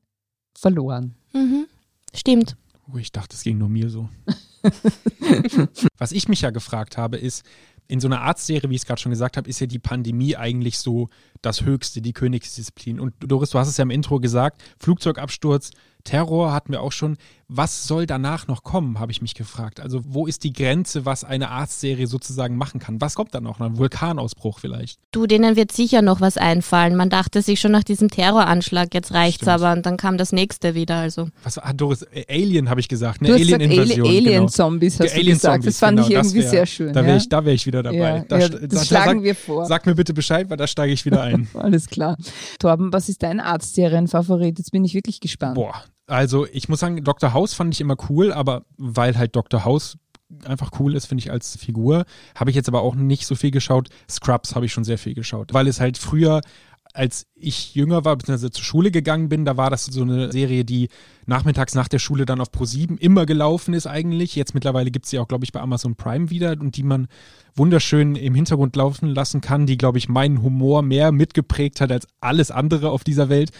verloren. 0.55 1.15
Mhm. 1.33 1.67
Stimmt. 2.13 2.55
Oh, 2.91 2.97
ich 2.97 3.11
dachte, 3.11 3.35
es 3.35 3.43
ging 3.43 3.57
nur 3.57 3.69
mir 3.69 3.89
so. 3.89 4.07
Was 5.97 6.13
ich 6.13 6.29
mich 6.29 6.41
ja 6.41 6.51
gefragt 6.51 6.97
habe, 6.97 7.17
ist, 7.17 7.43
in 7.87 7.99
so 7.99 8.07
einer 8.07 8.21
Arztserie, 8.21 8.69
wie 8.69 8.75
ich 8.75 8.81
es 8.81 8.85
gerade 8.85 9.01
schon 9.01 9.11
gesagt 9.11 9.37
habe, 9.37 9.49
ist 9.49 9.59
ja 9.59 9.67
die 9.67 9.79
Pandemie 9.79 10.35
eigentlich 10.35 10.77
so 10.77 11.09
das 11.41 11.61
Höchste, 11.61 12.01
die 12.01 12.13
Königsdisziplin. 12.13 12.99
Und 12.99 13.13
Doris, 13.19 13.51
du 13.51 13.59
hast 13.59 13.69
es 13.69 13.77
ja 13.77 13.83
im 13.83 13.91
Intro 13.91 14.19
gesagt, 14.19 14.61
Flugzeugabsturz, 14.79 15.71
Terror 16.07 16.53
hatten 16.53 16.71
wir 16.71 16.81
auch 16.81 16.93
schon. 16.93 17.17
Was 17.49 17.87
soll 17.87 18.05
danach 18.05 18.47
noch 18.47 18.63
kommen, 18.63 18.99
habe 18.99 19.11
ich 19.13 19.21
mich 19.21 19.33
gefragt. 19.33 19.79
Also 19.79 20.01
wo 20.05 20.27
ist 20.27 20.43
die 20.43 20.51
Grenze, 20.51 21.05
was 21.05 21.23
eine 21.23 21.49
Arztserie 21.49 22.05
sozusagen 22.05 22.57
machen 22.57 22.81
kann? 22.81 22.99
Was 22.99 23.15
kommt 23.15 23.33
dann 23.33 23.43
noch? 23.43 23.61
Ein 23.61 23.77
Vulkanausbruch 23.77 24.59
vielleicht? 24.59 24.99
Du, 25.11 25.27
denen 25.27 25.55
wird 25.55 25.71
sicher 25.71 26.01
noch 26.01 26.19
was 26.19 26.37
einfallen. 26.37 26.97
Man 26.97 27.09
dachte 27.09 27.41
sich 27.41 27.61
schon 27.61 27.71
nach 27.71 27.85
diesem 27.85 28.09
Terroranschlag, 28.09 28.93
jetzt 28.93 29.13
reicht's 29.13 29.35
Stimmt. 29.43 29.49
aber 29.51 29.71
und 29.71 29.85
dann 29.85 29.95
kam 29.95 30.17
das 30.17 30.33
nächste 30.33 30.75
wieder. 30.75 30.95
Also. 30.95 31.29
Was 31.43 31.55
war, 31.55 31.67
ah, 31.67 31.73
Doris, 31.73 32.05
Alien 32.29 32.69
habe 32.69 32.81
ich 32.81 32.89
gesagt, 32.89 33.21
eine 33.21 33.33
Alien-Invasion. 33.33 34.07
Alien-Zombies 34.07 34.97
genau. 34.97 35.09
hast 35.09 35.15
Alien 35.15 35.27
du 35.27 35.33
gesagt. 35.33 35.67
Das 35.67 35.79
fand 35.79 35.97
genau, 35.97 36.07
ich 36.07 36.13
irgendwie 36.15 36.41
wär, 36.41 36.49
sehr 36.49 36.65
schön. 36.65 36.91
Da 36.91 37.05
wäre 37.05 37.17
ich, 37.17 37.31
wär 37.31 37.53
ich 37.53 37.65
wieder 37.65 37.83
dabei. 37.83 37.97
Ja, 37.97 38.25
da, 38.27 38.39
ja, 38.39 38.49
das 38.49 38.69
da, 38.69 38.85
schlagen 38.85 39.19
da, 39.19 39.23
wir 39.23 39.35
vor. 39.35 39.65
Sag 39.65 39.85
mir 39.85 39.95
bitte 39.95 40.13
Bescheid, 40.13 40.49
weil 40.49 40.57
da 40.57 40.67
steige 40.67 40.91
ich 40.91 41.05
wieder 41.05 41.21
ein. 41.21 41.47
Alles 41.53 41.87
klar. 41.87 42.17
Torben, 42.59 42.91
was 42.91 43.07
ist 43.07 43.23
dein 43.23 43.39
Arztserienfavorit? 43.39 44.57
Jetzt 44.57 44.71
bin 44.71 44.83
ich 44.83 44.93
wirklich 44.93 45.21
gespannt. 45.21 45.55
Boah, 45.55 45.83
also 46.07 46.47
ich 46.51 46.69
muss 46.69 46.79
sagen, 46.79 47.03
Dr. 47.03 47.33
House 47.33 47.53
fand 47.53 47.73
ich 47.73 47.81
immer 47.81 47.97
cool, 48.09 48.31
aber 48.31 48.63
weil 48.77 49.17
halt 49.17 49.35
Dr. 49.35 49.65
House 49.65 49.97
einfach 50.45 50.71
cool 50.79 50.95
ist, 50.95 51.05
finde 51.05 51.23
ich 51.23 51.31
als 51.31 51.55
Figur, 51.57 52.05
habe 52.35 52.49
ich 52.49 52.55
jetzt 52.55 52.67
aber 52.67 52.81
auch 52.81 52.95
nicht 52.95 53.25
so 53.25 53.35
viel 53.35 53.51
geschaut. 53.51 53.89
Scrubs 54.09 54.55
habe 54.55 54.65
ich 54.65 54.73
schon 54.73 54.83
sehr 54.83 54.97
viel 54.97 55.13
geschaut, 55.13 55.53
weil 55.53 55.67
es 55.67 55.79
halt 55.79 55.97
früher 55.97 56.41
als 56.97 57.27
ich 57.35 57.75
jünger 57.75 58.05
war, 58.05 58.15
beziehungsweise 58.15 58.51
zur 58.51 58.63
Schule 58.63 58.91
gegangen 58.91 59.29
bin, 59.29 59.45
da 59.45 59.55
war 59.55 59.69
das 59.69 59.85
so 59.85 60.01
eine 60.01 60.31
Serie, 60.31 60.65
die 60.65 60.89
nachmittags 61.27 61.75
nach 61.75 61.87
der 61.87 61.99
Schule 61.99 62.25
dann 62.25 62.41
auf 62.41 62.49
Pro7 62.49 62.97
immer 62.97 63.25
gelaufen 63.25 63.73
ist 63.75 63.85
eigentlich. 63.85 64.35
Jetzt 64.35 64.55
mittlerweile 64.55 64.89
gibt 64.89 65.05
es 65.05 65.11
sie 65.11 65.19
auch, 65.19 65.27
glaube 65.27 65.45
ich, 65.45 65.51
bei 65.51 65.61
Amazon 65.61 65.95
Prime 65.95 66.29
wieder 66.31 66.51
und 66.59 66.75
die 66.75 66.83
man 66.83 67.07
wunderschön 67.55 68.15
im 68.15 68.33
Hintergrund 68.33 68.75
laufen 68.75 69.09
lassen 69.09 69.41
kann, 69.41 69.67
die, 69.67 69.77
glaube 69.77 69.99
ich, 69.99 70.09
meinen 70.09 70.41
Humor 70.41 70.81
mehr 70.81 71.11
mitgeprägt 71.11 71.81
hat 71.81 71.91
als 71.91 72.07
alles 72.19 72.49
andere 72.49 72.89
auf 72.89 73.03
dieser 73.03 73.29
Welt 73.29 73.51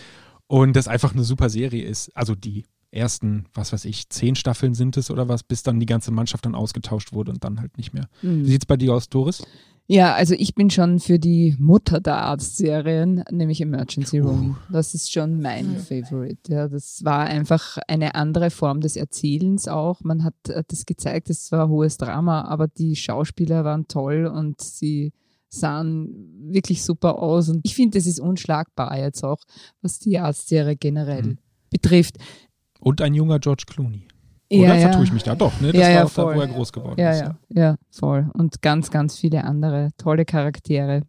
und 0.48 0.76
das 0.76 0.88
einfach 0.88 1.14
eine 1.14 1.24
super 1.24 1.50
Serie 1.50 1.84
ist. 1.84 2.16
Also 2.16 2.36
die 2.36 2.66
ersten, 2.92 3.46
was 3.54 3.74
weiß 3.74 3.86
ich, 3.86 4.10
zehn 4.10 4.36
Staffeln 4.36 4.74
sind 4.74 4.98
es 4.98 5.12
oder 5.12 5.28
was, 5.28 5.44
bis 5.44 5.64
dann 5.64 5.80
die 5.80 5.86
ganze 5.86 6.12
Mannschaft 6.12 6.46
dann 6.46 6.56
ausgetauscht 6.56 7.14
wurde 7.14 7.32
und 7.32 7.44
dann 7.44 7.60
halt 7.60 7.78
nicht 7.78 7.94
mehr. 7.94 8.08
Mhm. 8.22 8.46
Wie 8.46 8.52
sieht's 8.52 8.66
bei 8.66 8.78
dir 8.78 8.94
aus, 8.94 9.10
Doris? 9.10 9.44
Ja, 9.90 10.14
also 10.16 10.36
ich 10.38 10.54
bin 10.54 10.70
schon 10.70 11.00
für 11.00 11.18
die 11.18 11.56
Mutter 11.60 12.02
der 12.02 12.18
Arztserien, 12.18 13.24
nämlich 13.32 13.62
Emergency 13.62 14.20
Room. 14.20 14.52
Uh. 14.52 14.74
Das 14.74 14.94
ist 14.94 15.14
schon 15.14 15.42
mein 15.42 15.76
mhm. 15.76 15.78
Favorite. 15.78 16.52
Ja, 16.52 16.68
das 16.68 17.06
war 17.06 17.22
einfach 17.22 17.78
eine 17.88 18.16
andere 18.16 18.50
Form 18.50 18.82
des 18.82 18.98
Erzählens 18.98 19.70
auch. 19.70 20.02
Man 20.02 20.26
hat 20.26 20.36
äh, 20.50 20.64
das 20.68 20.86
gezeigt, 20.86 21.30
es 21.30 21.54
war 21.54 21.70
hohes 21.70 21.98
Drama, 21.98 22.42
aber 22.42 22.68
die 22.68 22.98
Schauspieler 22.98 23.64
waren 23.64 23.88
toll 23.88 24.26
und 24.26 24.60
sie 24.60 25.14
sahen 25.50 26.50
wirklich 26.52 26.84
super 26.84 27.20
aus. 27.20 27.50
Und 27.50 27.62
ich 27.64 27.76
finde, 27.76 27.98
es 27.98 28.08
ist 28.08 28.20
unschlagbar 28.20 28.98
jetzt 28.98 29.24
auch, 29.24 29.42
was 29.82 30.00
die 30.00 30.20
Arztserie 30.20 30.76
generell 30.76 31.24
mhm. 31.24 31.38
betrifft. 31.70 32.18
Und 32.80 33.02
ein 33.02 33.14
junger 33.14 33.40
George 33.40 33.64
Clooney. 33.68 34.08
Oder 34.50 34.76
ja, 34.76 34.88
vertue 34.88 35.04
ich 35.04 35.12
mich 35.12 35.24
da? 35.24 35.36
Doch, 35.36 35.60
ne? 35.60 35.74
Das 35.74 35.82
ja, 35.82 35.88
war 35.88 35.94
ja, 35.94 36.04
auch 36.06 36.10
voll. 36.10 36.34
da, 36.34 36.40
wo 36.40 36.42
er 36.42 36.48
groß 36.48 36.72
geworden 36.72 37.00
ja, 37.00 37.12
ist. 37.12 37.20
Ja. 37.20 37.36
ja, 37.50 37.76
voll. 37.92 38.30
Und 38.34 38.62
ganz, 38.62 38.92
ganz 38.92 39.18
viele 39.18 39.44
andere 39.44 39.90
tolle 39.98 40.24
Charaktere. 40.24 41.04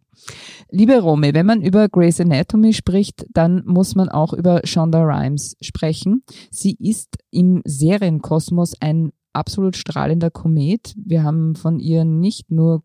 Liebe 0.71 0.99
Romy, 0.99 1.33
wenn 1.33 1.45
man 1.45 1.61
über 1.61 1.87
Grey's 1.87 2.19
Anatomy 2.19 2.73
spricht, 2.73 3.25
dann 3.33 3.63
muss 3.65 3.95
man 3.95 4.09
auch 4.09 4.33
über 4.33 4.59
Shonda 4.65 5.01
Rhimes 5.01 5.55
sprechen. 5.61 6.23
Sie 6.51 6.75
ist 6.79 7.15
im 7.31 7.61
Serienkosmos 7.63 8.73
ein 8.81 9.11
absolut 9.31 9.77
strahlender 9.77 10.31
Komet. 10.31 10.93
Wir 10.97 11.23
haben 11.23 11.55
von 11.55 11.79
ihr 11.79 12.03
nicht 12.03 12.51
nur 12.51 12.83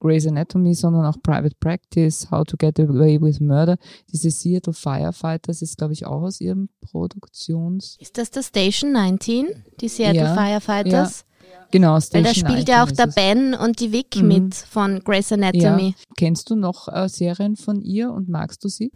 Grey's 0.00 0.26
Anatomy, 0.26 0.74
sondern 0.74 1.04
auch 1.06 1.16
Private 1.22 1.54
Practice, 1.60 2.30
How 2.30 2.44
to 2.44 2.56
Get 2.56 2.80
Away 2.80 3.20
with 3.20 3.38
Murder. 3.40 3.76
Diese 4.12 4.30
Seattle 4.30 4.72
Firefighters 4.72 5.62
ist, 5.62 5.78
glaube 5.78 5.92
ich, 5.92 6.06
auch 6.06 6.22
aus 6.22 6.40
ihrem 6.40 6.68
Produktions... 6.80 7.96
Ist 8.00 8.18
das 8.18 8.30
der 8.30 8.42
Station 8.42 8.92
19, 8.92 9.48
die 9.80 9.88
Seattle 9.88 10.22
ja, 10.22 10.34
Firefighters? 10.34 11.20
Ja. 11.20 11.26
Genau, 11.70 12.00
Station 12.00 12.24
Weil 12.24 12.32
da 12.32 12.34
spielt 12.34 12.68
ja 12.68 12.84
auch 12.84 12.90
der 12.90 13.06
Ben 13.06 13.54
und 13.54 13.80
die 13.80 13.92
Vic 13.92 14.16
mhm. 14.16 14.28
mit 14.28 14.54
von 14.54 15.00
Grey's 15.00 15.30
Anatomy. 15.30 15.94
Ja. 15.96 16.04
Kennst 16.16 16.50
du 16.50 16.56
noch 16.56 16.88
äh, 16.88 17.08
Serien 17.08 17.56
von 17.56 17.80
ihr 17.80 18.10
und 18.10 18.28
magst 18.28 18.64
du 18.64 18.68
sie? 18.68 18.90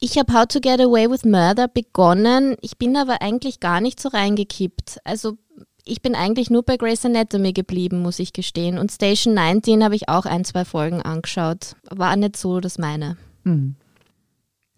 Ich 0.00 0.18
habe 0.18 0.32
How 0.32 0.46
to 0.46 0.60
Get 0.60 0.80
Away 0.80 1.08
with 1.08 1.24
Murder 1.24 1.68
begonnen. 1.68 2.56
Ich 2.60 2.78
bin 2.78 2.96
aber 2.96 3.22
eigentlich 3.22 3.60
gar 3.60 3.80
nicht 3.80 4.00
so 4.00 4.08
reingekippt. 4.08 4.98
Also 5.04 5.38
ich 5.84 6.02
bin 6.02 6.14
eigentlich 6.14 6.50
nur 6.50 6.62
bei 6.62 6.76
Grey's 6.76 7.04
Anatomy 7.04 7.52
geblieben, 7.52 8.00
muss 8.00 8.18
ich 8.18 8.32
gestehen. 8.32 8.78
Und 8.78 8.92
Station 8.92 9.34
19 9.34 9.82
habe 9.82 9.96
ich 9.96 10.08
auch 10.08 10.26
ein, 10.26 10.44
zwei 10.44 10.64
Folgen 10.64 11.02
angeschaut. 11.02 11.76
War 11.90 12.16
nicht 12.16 12.36
so 12.36 12.60
das 12.60 12.78
meine. 12.78 13.16
Mhm. 13.44 13.76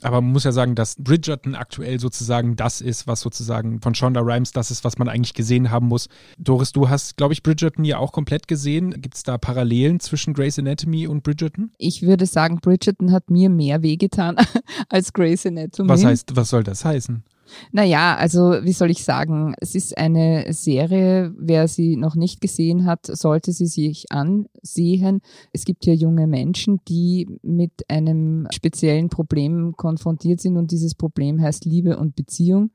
Aber 0.02 0.20
man 0.20 0.32
muss 0.32 0.44
ja 0.44 0.52
sagen, 0.52 0.74
dass 0.74 0.96
Bridgerton 0.96 1.54
aktuell 1.54 1.98
sozusagen 1.98 2.56
das 2.56 2.82
ist, 2.82 3.06
was 3.06 3.20
sozusagen 3.20 3.80
von 3.80 3.94
Shonda 3.94 4.20
Rhimes 4.20 4.52
das 4.52 4.70
ist, 4.70 4.84
was 4.84 4.98
man 4.98 5.08
eigentlich 5.08 5.32
gesehen 5.32 5.70
haben 5.70 5.88
muss. 5.88 6.08
Doris, 6.38 6.72
du 6.72 6.90
hast, 6.90 7.16
glaube 7.16 7.32
ich, 7.32 7.42
Bridgerton 7.42 7.84
ja 7.84 7.96
auch 7.96 8.12
komplett 8.12 8.46
gesehen. 8.46 9.00
Gibt 9.00 9.14
es 9.14 9.22
da 9.22 9.38
Parallelen 9.38 10.00
zwischen 10.00 10.34
Grey's 10.34 10.58
Anatomy 10.58 11.06
und 11.06 11.22
Bridgerton? 11.22 11.72
Ich 11.78 12.02
würde 12.02 12.26
sagen, 12.26 12.58
Bridgerton 12.60 13.12
hat 13.12 13.30
mir 13.30 13.48
mehr 13.48 13.82
wehgetan 13.82 14.36
als 14.90 15.14
Grey's 15.14 15.46
Anatomy. 15.46 15.88
Was 15.88 16.04
heißt, 16.04 16.36
was 16.36 16.50
soll 16.50 16.64
das 16.64 16.84
heißen? 16.84 17.24
Naja, 17.72 18.16
also 18.16 18.54
wie 18.62 18.72
soll 18.72 18.90
ich 18.90 19.04
sagen, 19.04 19.54
es 19.60 19.74
ist 19.74 19.96
eine 19.98 20.52
Serie, 20.52 21.34
wer 21.38 21.68
sie 21.68 21.96
noch 21.96 22.14
nicht 22.14 22.40
gesehen 22.40 22.86
hat, 22.86 23.06
sollte 23.06 23.52
sie 23.52 23.66
sich 23.66 24.06
ansehen. 24.10 25.20
Es 25.52 25.64
gibt 25.64 25.84
hier 25.84 25.94
junge 25.94 26.26
Menschen, 26.26 26.80
die 26.88 27.28
mit 27.42 27.72
einem 27.88 28.46
speziellen 28.52 29.08
Problem 29.08 29.74
konfrontiert 29.76 30.40
sind 30.40 30.56
und 30.56 30.70
dieses 30.70 30.94
Problem 30.94 31.40
heißt 31.40 31.64
Liebe 31.64 31.98
und 31.98 32.16
Beziehung. 32.16 32.70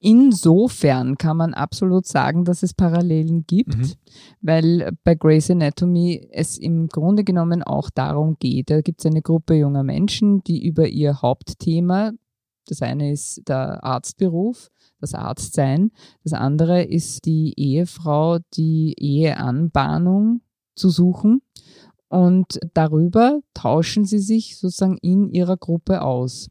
Insofern 0.00 1.16
kann 1.16 1.36
man 1.36 1.54
absolut 1.54 2.06
sagen, 2.06 2.44
dass 2.44 2.62
es 2.62 2.74
Parallelen 2.74 3.44
gibt, 3.46 3.76
mhm. 3.76 3.92
weil 4.40 4.92
bei 5.04 5.14
Grey's 5.14 5.50
Anatomy 5.50 6.28
es 6.32 6.58
im 6.58 6.88
Grunde 6.88 7.24
genommen 7.24 7.62
auch 7.62 7.90
darum 7.90 8.36
geht. 8.38 8.70
Da 8.70 8.80
gibt 8.80 9.00
es 9.00 9.06
eine 9.06 9.22
Gruppe 9.22 9.54
junger 9.54 9.82
Menschen, 9.82 10.42
die 10.44 10.64
über 10.64 10.88
ihr 10.88 11.22
Hauptthema, 11.22 12.12
das 12.70 12.82
eine 12.82 13.12
ist 13.12 13.48
der 13.48 13.82
Arztberuf, 13.82 14.70
das 15.00 15.14
Arztsein. 15.14 15.90
Das 16.24 16.32
andere 16.32 16.82
ist 16.82 17.24
die 17.24 17.54
Ehefrau, 17.56 18.38
die 18.54 18.94
Eheanbahnung 18.98 20.40
zu 20.74 20.90
suchen. 20.90 21.42
Und 22.08 22.58
darüber 22.74 23.38
tauschen 23.54 24.04
sie 24.04 24.18
sich 24.18 24.58
sozusagen 24.58 24.98
in 24.98 25.30
ihrer 25.30 25.56
Gruppe 25.56 26.02
aus. 26.02 26.50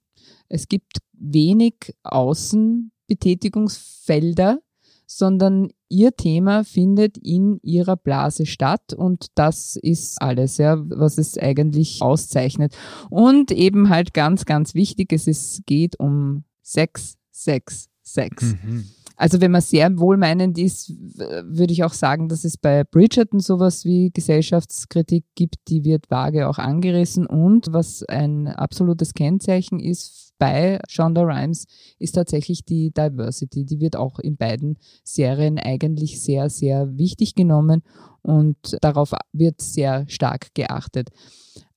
Es 0.49 0.67
gibt 0.67 0.97
wenig 1.13 1.93
Außenbetätigungsfelder, 2.03 4.60
sondern 5.07 5.69
ihr 5.89 6.15
Thema 6.15 6.63
findet 6.63 7.17
in 7.17 7.59
ihrer 7.63 7.95
Blase 7.95 8.45
statt 8.45 8.93
und 8.93 9.27
das 9.35 9.77
ist 9.81 10.21
alles, 10.21 10.57
ja, 10.57 10.77
was 10.77 11.17
es 11.17 11.37
eigentlich 11.37 12.01
auszeichnet. 12.01 12.75
Und 13.09 13.51
eben 13.51 13.89
halt 13.89 14.13
ganz, 14.13 14.45
ganz 14.45 14.75
wichtig, 14.75 15.13
es 15.13 15.25
ist, 15.25 15.65
geht 15.65 15.97
um 15.99 16.43
Sex, 16.61 17.15
Sex, 17.31 17.87
Sex. 18.03 18.55
Mhm. 18.61 18.85
Also 19.17 19.41
wenn 19.41 19.51
man 19.51 19.62
sehr 19.62 19.97
wohlmeinend 19.97 20.60
ist, 20.60 20.91
würde 20.91 21.73
ich 21.73 21.84
auch 21.84 21.93
sagen, 21.93 22.30
dass 22.30 22.43
es 22.43 22.56
bei 22.56 22.84
Bridgerton 22.84 23.39
sowas 23.39 23.84
wie 23.84 24.12
Gesellschaftskritik 24.12 25.25
gibt, 25.34 25.56
die 25.67 25.84
wird 25.84 26.12
vage 26.12 26.47
auch 26.47 26.60
angerissen. 26.60 27.25
Und 27.25 27.67
was 27.71 28.03
ein 28.03 28.47
absolutes 28.47 29.15
Kennzeichen 29.15 29.80
ist 29.80 30.34
bei 30.38 30.80
Shonda 30.88 31.23
Rhimes, 31.23 31.65
ist 31.97 32.13
tatsächlich 32.13 32.63
die 32.63 32.91
Diversity. 32.91 33.65
Die 33.65 33.80
wird 33.80 33.95
auch 33.95 34.19
in 34.19 34.38
beiden 34.38 34.77
Serien 35.03 35.58
eigentlich 35.58 36.21
sehr, 36.21 36.51
sehr 36.51 36.97
wichtig 36.97 37.34
genommen 37.34 37.82
und 38.21 38.77
darauf 38.82 39.13
wird 39.34 39.62
sehr 39.62 40.06
stark 40.08 40.53
geachtet. 40.53 41.10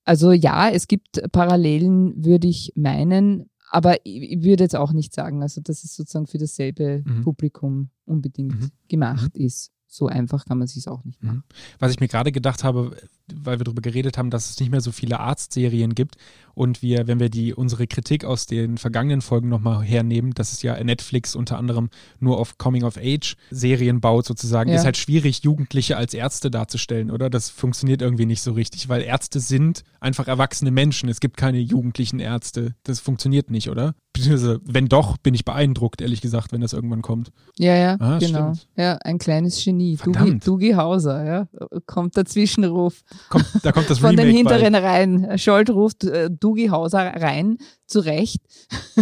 Also 0.04 0.32
ja, 0.32 0.70
es 0.70 0.88
gibt 0.88 1.22
Parallelen, 1.32 2.24
würde 2.24 2.48
ich 2.48 2.72
meinen, 2.74 3.49
aber 3.70 4.04
ich 4.04 4.42
würde 4.42 4.64
jetzt 4.64 4.76
auch 4.76 4.92
nicht 4.92 5.14
sagen, 5.14 5.42
also 5.42 5.60
dass 5.60 5.84
es 5.84 5.94
sozusagen 5.94 6.26
für 6.26 6.38
dasselbe 6.38 7.02
mhm. 7.06 7.22
Publikum 7.22 7.90
unbedingt 8.04 8.60
mhm. 8.60 8.70
gemacht 8.88 9.38
mhm. 9.38 9.46
ist 9.46 9.72
so 9.92 10.06
einfach 10.06 10.44
kann 10.44 10.58
man 10.58 10.68
sich 10.68 10.86
auch 10.86 11.04
nicht 11.04 11.20
machen. 11.20 11.38
Mhm. 11.38 11.42
Was 11.80 11.90
ich 11.90 11.98
mir 11.98 12.06
gerade 12.06 12.30
gedacht 12.30 12.62
habe, 12.62 12.96
weil 13.34 13.58
wir 13.58 13.64
darüber 13.64 13.82
geredet 13.82 14.16
haben, 14.18 14.30
dass 14.30 14.48
es 14.48 14.60
nicht 14.60 14.70
mehr 14.70 14.80
so 14.80 14.92
viele 14.92 15.18
Arztserien 15.18 15.96
gibt 15.96 16.14
und 16.54 16.80
wir, 16.80 17.08
wenn 17.08 17.18
wir 17.18 17.28
die 17.28 17.54
unsere 17.54 17.88
Kritik 17.88 18.24
aus 18.24 18.46
den 18.46 18.78
vergangenen 18.78 19.20
Folgen 19.20 19.48
nochmal 19.48 19.82
hernehmen, 19.82 20.32
dass 20.32 20.52
es 20.52 20.62
ja 20.62 20.82
Netflix 20.82 21.34
unter 21.34 21.58
anderem 21.58 21.90
nur 22.20 22.38
auf 22.38 22.56
Coming-of-Age-Serien 22.56 24.00
baut 24.00 24.26
sozusagen, 24.26 24.70
ja. 24.70 24.76
ist 24.76 24.84
halt 24.84 24.96
schwierig, 24.96 25.42
Jugendliche 25.42 25.96
als 25.96 26.14
Ärzte 26.14 26.52
darzustellen, 26.52 27.10
oder? 27.10 27.28
Das 27.28 27.50
funktioniert 27.50 28.00
irgendwie 28.00 28.26
nicht 28.26 28.42
so 28.42 28.52
richtig, 28.52 28.88
weil 28.88 29.02
Ärzte 29.02 29.40
sind 29.40 29.82
einfach 29.98 30.28
erwachsene 30.28 30.70
Menschen. 30.70 31.08
Es 31.08 31.18
gibt 31.18 31.36
keine 31.36 31.58
jugendlichen 31.58 32.20
Ärzte. 32.20 32.76
Das 32.84 33.00
funktioniert 33.00 33.50
nicht, 33.50 33.70
oder? 33.70 33.94
Beziehungsweise 34.12 34.60
wenn 34.64 34.86
doch, 34.86 35.16
bin 35.18 35.34
ich 35.34 35.44
beeindruckt, 35.44 36.00
ehrlich 36.00 36.20
gesagt, 36.20 36.52
wenn 36.52 36.60
das 36.60 36.72
irgendwann 36.72 37.02
kommt. 37.02 37.30
Ja, 37.58 37.74
ja, 37.74 37.96
ah, 38.00 38.18
genau. 38.18 38.54
Stimmt. 38.54 38.68
Ja, 38.76 38.96
ein 39.04 39.18
kleines 39.18 39.62
Genie. 39.62 39.96
Dugi, 39.96 40.38
Dugi 40.38 40.72
Hauser, 40.72 41.24
ja, 41.24 41.48
kommt 41.86 42.16
der 42.16 42.24
Zwischenruf. 42.24 43.02
Kommt, 43.28 43.46
da 43.62 43.72
kommt 43.72 43.88
das 43.88 43.98
Von 43.98 44.10
Remake 44.10 44.28
den 44.28 44.36
hinteren 44.36 44.72
bei. 44.72 44.78
Reihen. 44.80 45.38
Scholt 45.38 45.70
ruft 45.70 46.04
äh, 46.04 46.28
Dugi 46.30 46.68
Hauser 46.68 47.00
rein, 47.00 47.58
zu 47.86 48.00
Recht. 48.00 48.40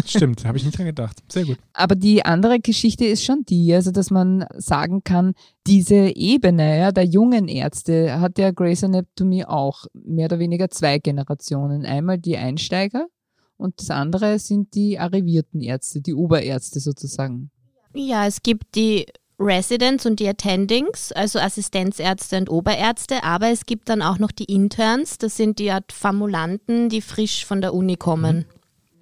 Stimmt, 0.04 0.44
habe 0.44 0.58
ich 0.58 0.64
nicht 0.64 0.76
dran 0.76 0.86
gedacht. 0.86 1.18
Sehr 1.28 1.44
gut. 1.44 1.58
Aber 1.72 1.94
die 1.94 2.24
andere 2.24 2.60
Geschichte 2.60 3.04
ist 3.04 3.24
schon 3.24 3.44
die, 3.48 3.72
also 3.74 3.90
dass 3.90 4.10
man 4.10 4.44
sagen 4.56 5.02
kann, 5.04 5.32
diese 5.66 6.16
Ebene 6.16 6.78
ja, 6.78 6.92
der 6.92 7.04
jungen 7.04 7.48
Ärzte 7.48 8.20
hat 8.20 8.38
ja 8.38 8.50
Grey's 8.50 8.84
Anatomy 8.84 9.44
auch 9.44 9.84
mehr 9.92 10.26
oder 10.26 10.38
weniger 10.38 10.70
zwei 10.70 10.98
Generationen. 10.98 11.84
Einmal 11.84 12.18
die 12.18 12.36
Einsteiger, 12.36 13.06
und 13.58 13.80
das 13.80 13.90
andere 13.90 14.38
sind 14.38 14.74
die 14.74 14.98
arrivierten 14.98 15.60
Ärzte, 15.60 16.00
die 16.00 16.14
Oberärzte 16.14 16.80
sozusagen. 16.80 17.50
Ja, 17.94 18.26
es 18.26 18.42
gibt 18.42 18.74
die 18.74 19.06
Residents 19.40 20.04
und 20.06 20.18
die 20.20 20.28
Attendings, 20.28 21.12
also 21.12 21.38
Assistenzärzte 21.38 22.38
und 22.38 22.50
Oberärzte, 22.50 23.22
aber 23.22 23.50
es 23.50 23.66
gibt 23.66 23.88
dann 23.88 24.02
auch 24.02 24.18
noch 24.18 24.32
die 24.32 24.44
Interns, 24.44 25.18
das 25.18 25.36
sind 25.36 25.58
die 25.58 25.70
Art 25.70 25.92
Formulanten, 25.92 26.88
die 26.88 27.00
frisch 27.00 27.44
von 27.44 27.60
der 27.60 27.74
Uni 27.74 27.96
kommen. 27.96 28.46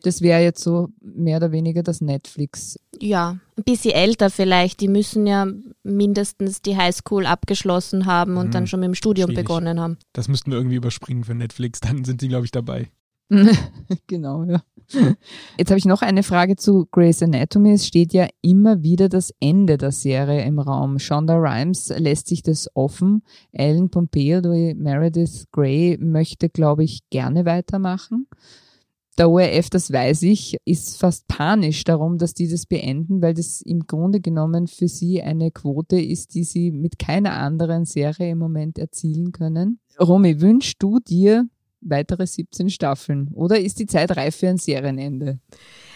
Das 0.03 0.21
wäre 0.21 0.43
jetzt 0.43 0.63
so 0.63 0.91
mehr 1.01 1.39
oder 1.39 1.53
weniger 1.53 1.83
das 1.83 2.01
Netflix. 2.01 2.79
Ja, 3.01 3.39
ein 3.57 3.65
bisschen 3.65 3.93
älter 3.93 4.31
vielleicht. 4.31 4.81
Die 4.81 4.87
müssen 4.87 5.27
ja 5.27 5.49
mindestens 5.83 6.63
die 6.63 6.77
Highschool 6.77 7.27
abgeschlossen 7.27 8.07
haben 8.07 8.37
und 8.37 8.49
mhm. 8.49 8.51
dann 8.53 8.67
schon 8.67 8.81
mit 8.81 8.89
dem 8.89 8.95
Studium 8.95 9.31
Schwierig. 9.31 9.47
begonnen 9.47 9.81
haben. 9.81 9.99
Das 10.13 10.29
müssten 10.29 10.53
wir 10.53 10.59
irgendwie 10.59 10.77
überspringen 10.77 11.25
für 11.25 11.35
Netflix, 11.35 11.81
dann 11.81 12.05
sind 12.05 12.21
sie, 12.21 12.29
glaube 12.29 12.45
ich, 12.45 12.53
dabei. 12.53 12.89
genau, 14.07 14.45
ja. 14.45 14.63
Jetzt 15.59 15.71
habe 15.71 15.79
ich 15.79 15.85
noch 15.85 16.03
eine 16.03 16.23
Frage 16.23 16.57
zu 16.57 16.87
Grey's 16.93 17.23
Anatomy. 17.23 17.73
Es 17.73 17.87
steht 17.87 18.13
ja 18.13 18.29
immer 18.41 18.83
wieder 18.83 19.09
das 19.09 19.33
Ende 19.41 19.79
der 19.79 19.91
Serie 19.91 20.45
im 20.45 20.61
Raum. 20.61 20.99
Shonda 20.99 21.37
Rhimes 21.37 21.93
lässt 21.97 22.29
sich 22.29 22.43
das 22.43 22.69
offen. 22.75 23.23
Ellen 23.53 23.91
Pompeo, 23.91 24.41
Meredith 24.77 25.47
Grey, 25.51 25.99
möchte, 26.01 26.49
glaube 26.49 26.85
ich, 26.85 27.01
gerne 27.11 27.45
weitermachen. 27.45 28.29
Der 29.19 29.31
ORF, 29.31 29.71
das 29.71 29.91
weiß 29.91 30.25
ich, 30.25 30.59
ist 30.67 30.99
fast 30.99 31.27
panisch 31.27 31.85
darum, 31.85 32.19
dass 32.19 32.35
die 32.35 32.49
das 32.49 32.67
beenden, 32.67 33.23
weil 33.23 33.33
das 33.33 33.63
im 33.63 33.87
Grunde 33.87 34.21
genommen 34.21 34.67
für 34.67 34.89
sie 34.89 35.23
eine 35.23 35.51
Quote 35.51 35.99
ist, 35.99 36.35
die 36.35 36.45
sie 36.45 36.71
mit 36.71 36.99
keiner 36.99 37.33
anderen 37.33 37.87
Serie 37.87 38.31
im 38.31 38.39
Moment 38.39 38.79
erzielen 38.79 39.33
können. 39.33 39.81
Romy, 39.99 40.43
wünschst 40.43 40.83
du 40.83 40.99
dir 41.01 41.49
weitere 41.81 42.27
17 42.27 42.71
Staffeln? 42.71 43.29
Oder 43.35 43.61
ist 43.61 43.79
die 43.79 43.87
Zeit 43.87 44.17
reif 44.17 44.37
für 44.37 44.49
ein 44.49 44.59
Serienende? 44.59 45.39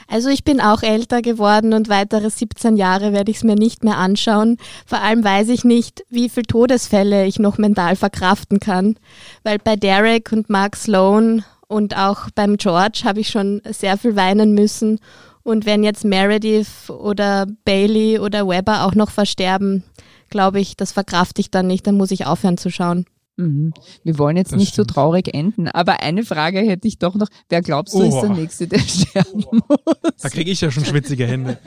Also 0.08 0.28
ich 0.28 0.42
bin 0.42 0.60
auch 0.60 0.82
älter 0.82 1.22
geworden 1.22 1.72
und 1.72 1.88
weitere 1.88 2.30
17 2.30 2.76
Jahre 2.76 3.12
werde 3.12 3.30
ich 3.30 3.38
es 3.38 3.44
mir 3.44 3.54
nicht 3.54 3.84
mehr 3.84 3.96
anschauen. 3.96 4.56
Vor 4.84 5.00
allem 5.00 5.22
weiß 5.22 5.48
ich 5.50 5.64
nicht, 5.64 6.04
wie 6.08 6.28
viele 6.28 6.46
Todesfälle 6.46 7.26
ich 7.26 7.38
noch 7.38 7.58
mental 7.58 7.94
verkraften 7.94 8.58
kann. 8.58 8.96
Weil 9.44 9.58
bei 9.58 9.76
Derek 9.76 10.32
und 10.32 10.50
Mark 10.50 10.74
Sloan 10.74 11.44
und 11.68 11.96
auch 11.96 12.28
beim 12.34 12.56
George 12.56 13.02
habe 13.04 13.20
ich 13.20 13.28
schon 13.28 13.62
sehr 13.64 13.96
viel 13.96 14.16
weinen 14.16 14.52
müssen. 14.52 14.98
Und 15.44 15.64
wenn 15.64 15.84
jetzt 15.84 16.04
Meredith 16.04 16.90
oder 16.90 17.46
Bailey 17.64 18.18
oder 18.18 18.48
Weber 18.48 18.84
auch 18.84 18.96
noch 18.96 19.10
versterben, 19.10 19.84
glaube 20.28 20.58
ich, 20.58 20.76
das 20.76 20.90
verkrafte 20.90 21.40
ich 21.40 21.52
dann 21.52 21.68
nicht, 21.68 21.86
dann 21.86 21.96
muss 21.96 22.10
ich 22.10 22.26
aufhören 22.26 22.58
zu 22.58 22.70
schauen. 22.70 23.06
Mhm. 23.40 23.72
Wir 24.04 24.18
wollen 24.18 24.36
jetzt 24.36 24.52
das 24.52 24.58
nicht 24.58 24.72
stimmt. 24.72 24.88
so 24.88 24.94
traurig 24.94 25.34
enden, 25.34 25.68
aber 25.68 26.00
eine 26.00 26.24
Frage 26.24 26.60
hätte 26.60 26.86
ich 26.88 26.98
doch 26.98 27.14
noch. 27.14 27.28
Wer 27.48 27.62
glaubst 27.62 27.94
du 27.94 27.98
oh. 27.98 28.02
ist 28.02 28.20
der 28.20 28.30
Nächste, 28.30 28.68
der 28.68 28.78
sterben 28.86 29.44
muss? 29.50 30.16
Da 30.20 30.28
kriege 30.28 30.50
ich 30.50 30.60
ja 30.60 30.70
schon 30.70 30.84
schwitzige 30.84 31.26
Hände. 31.26 31.58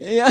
ja. 0.00 0.28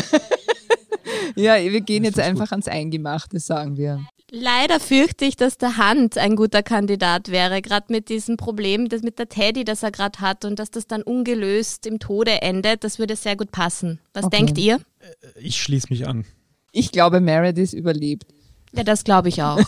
ja, 1.36 1.72
wir 1.72 1.82
gehen 1.82 2.04
jetzt 2.04 2.20
einfach 2.20 2.46
gut. 2.46 2.52
ans 2.52 2.68
Eingemachte, 2.68 3.40
sagen 3.40 3.78
wir. 3.78 4.06
Leider 4.32 4.80
fürchte 4.80 5.26
ich, 5.26 5.38
dass 5.38 5.58
der 5.58 5.78
Hand 5.78 6.18
ein 6.18 6.36
guter 6.36 6.62
Kandidat 6.62 7.30
wäre, 7.30 7.62
gerade 7.64 7.88
mit 7.90 8.10
diesem 8.10 8.38
Problem, 8.38 8.88
das 8.88 9.02
mit 9.02 9.18
der 9.18 9.28
Teddy, 9.28 9.64
das 9.64 9.82
er 9.82 9.92
gerade 9.92 10.20
hat 10.20 10.46
und 10.46 10.60
dass 10.60 10.70
das 10.70 10.86
dann 10.86 11.02
ungelöst 11.02 11.88
im 11.88 11.98
Tode 11.98 12.42
endet, 12.44 12.84
das 12.84 13.00
würde 13.00 13.16
sehr 13.16 13.36
gut 13.36 13.52
passen. 13.52 14.00
Was 14.14 14.26
okay. 14.26 14.38
denkt 14.38 14.58
ihr? 14.60 14.76
Äh, 14.76 15.40
ich 15.40 15.60
schließe 15.60 15.88
mich 15.90 16.08
an. 16.08 16.26
Ich 16.72 16.92
glaube, 16.92 17.22
Meredith 17.22 17.74
überlebt. 17.74 18.28
Ja, 18.74 18.84
das 18.84 19.04
glaube 19.04 19.30
ich 19.30 19.42
auch. 19.42 19.60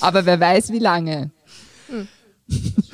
Aber 0.00 0.26
wer 0.26 0.40
weiß, 0.40 0.72
wie 0.72 0.78
lange. 0.78 1.30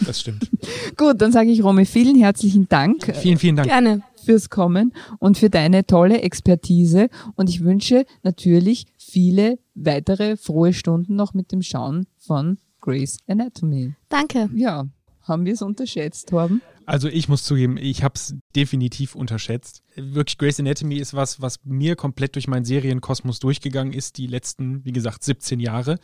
Das 0.04 0.20
stimmt. 0.20 0.50
Gut, 0.96 1.20
dann 1.20 1.32
sage 1.32 1.50
ich 1.50 1.64
Romy, 1.64 1.87
vielen 1.87 2.16
herzlichen 2.16 2.68
Dank. 2.68 3.16
Vielen, 3.16 3.38
vielen 3.38 3.56
Dank. 3.56 3.68
Gerne. 3.68 4.02
Fürs 4.24 4.50
Kommen 4.50 4.92
und 5.18 5.38
für 5.38 5.50
deine 5.50 5.87
tolle 5.87 6.20
Expertise. 6.20 7.09
Und 7.37 7.48
ich 7.48 7.62
wünsche 7.62 8.04
natürlich 8.22 8.87
viele 8.98 9.59
weitere 9.74 10.37
frohe 10.37 10.72
Stunden 10.72 11.14
noch 11.14 11.32
mit 11.32 11.52
dem 11.52 11.62
Schauen 11.62 12.06
von 12.18 12.59
Grace 12.80 13.18
Anatomy. 13.28 13.94
Danke. 14.09 14.50
Ja, 14.54 14.87
haben 15.22 15.44
wir 15.44 15.54
es 15.54 15.62
unterschätzt, 15.62 16.28
Torben? 16.28 16.61
Also 16.87 17.09
ich 17.09 17.29
muss 17.29 17.42
zugeben, 17.42 17.77
ich 17.77 18.05
habe 18.05 18.14
es 18.14 18.37
definitiv 18.55 19.16
unterschätzt. 19.16 19.83
Wirklich, 19.96 20.38
Grey's 20.38 20.61
Anatomy 20.61 20.96
ist 20.96 21.14
was, 21.14 21.42
was 21.42 21.59
mir 21.64 21.96
komplett 21.96 22.37
durch 22.37 22.46
meinen 22.46 22.64
Serienkosmos 22.64 23.40
durchgegangen 23.40 23.92
ist, 23.92 24.18
die 24.18 24.29
letzten, 24.29 24.85
wie 24.85 24.92
gesagt, 24.92 25.25
17 25.25 25.59
Jahre. 25.59 25.99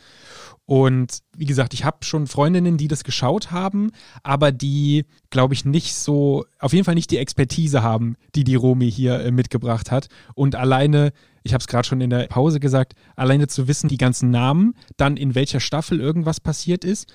Und 0.65 1.19
wie 1.37 1.45
gesagt, 1.45 1.73
ich 1.73 1.85
habe 1.85 2.03
schon 2.03 2.27
Freundinnen, 2.27 2.75
die 2.77 2.89
das 2.89 3.05
geschaut 3.05 3.51
haben, 3.51 3.91
aber 4.23 4.51
die, 4.51 5.05
glaube 5.29 5.53
ich, 5.53 5.63
nicht 5.63 5.95
so, 5.95 6.45
auf 6.59 6.73
jeden 6.73 6.83
Fall 6.83 6.95
nicht 6.95 7.11
die 7.11 7.17
Expertise 7.17 7.81
haben, 7.81 8.17
die 8.35 8.43
die 8.43 8.55
Romy 8.55 8.91
hier 8.91 9.21
äh, 9.21 9.31
mitgebracht 9.31 9.89
hat. 9.89 10.09
Und 10.35 10.55
alleine 10.55 11.13
ich 11.43 11.53
habe 11.53 11.61
es 11.61 11.67
gerade 11.67 11.87
schon 11.87 11.99
in 12.01 12.09
der 12.09 12.27
Pause 12.27 12.61
gesagt, 12.61 12.93
alleine 13.17 13.47
zu 13.47 13.67
wissen, 13.67 13.89
die 13.89 13.97
ganzen 13.97 14.31
Namen, 14.31 14.75
dann 14.95 15.17
in 15.17 15.35
welcher 15.35 15.59
Staffel 15.59 15.99
irgendwas 15.99 16.39
passiert 16.39 16.85
ist 16.85 17.11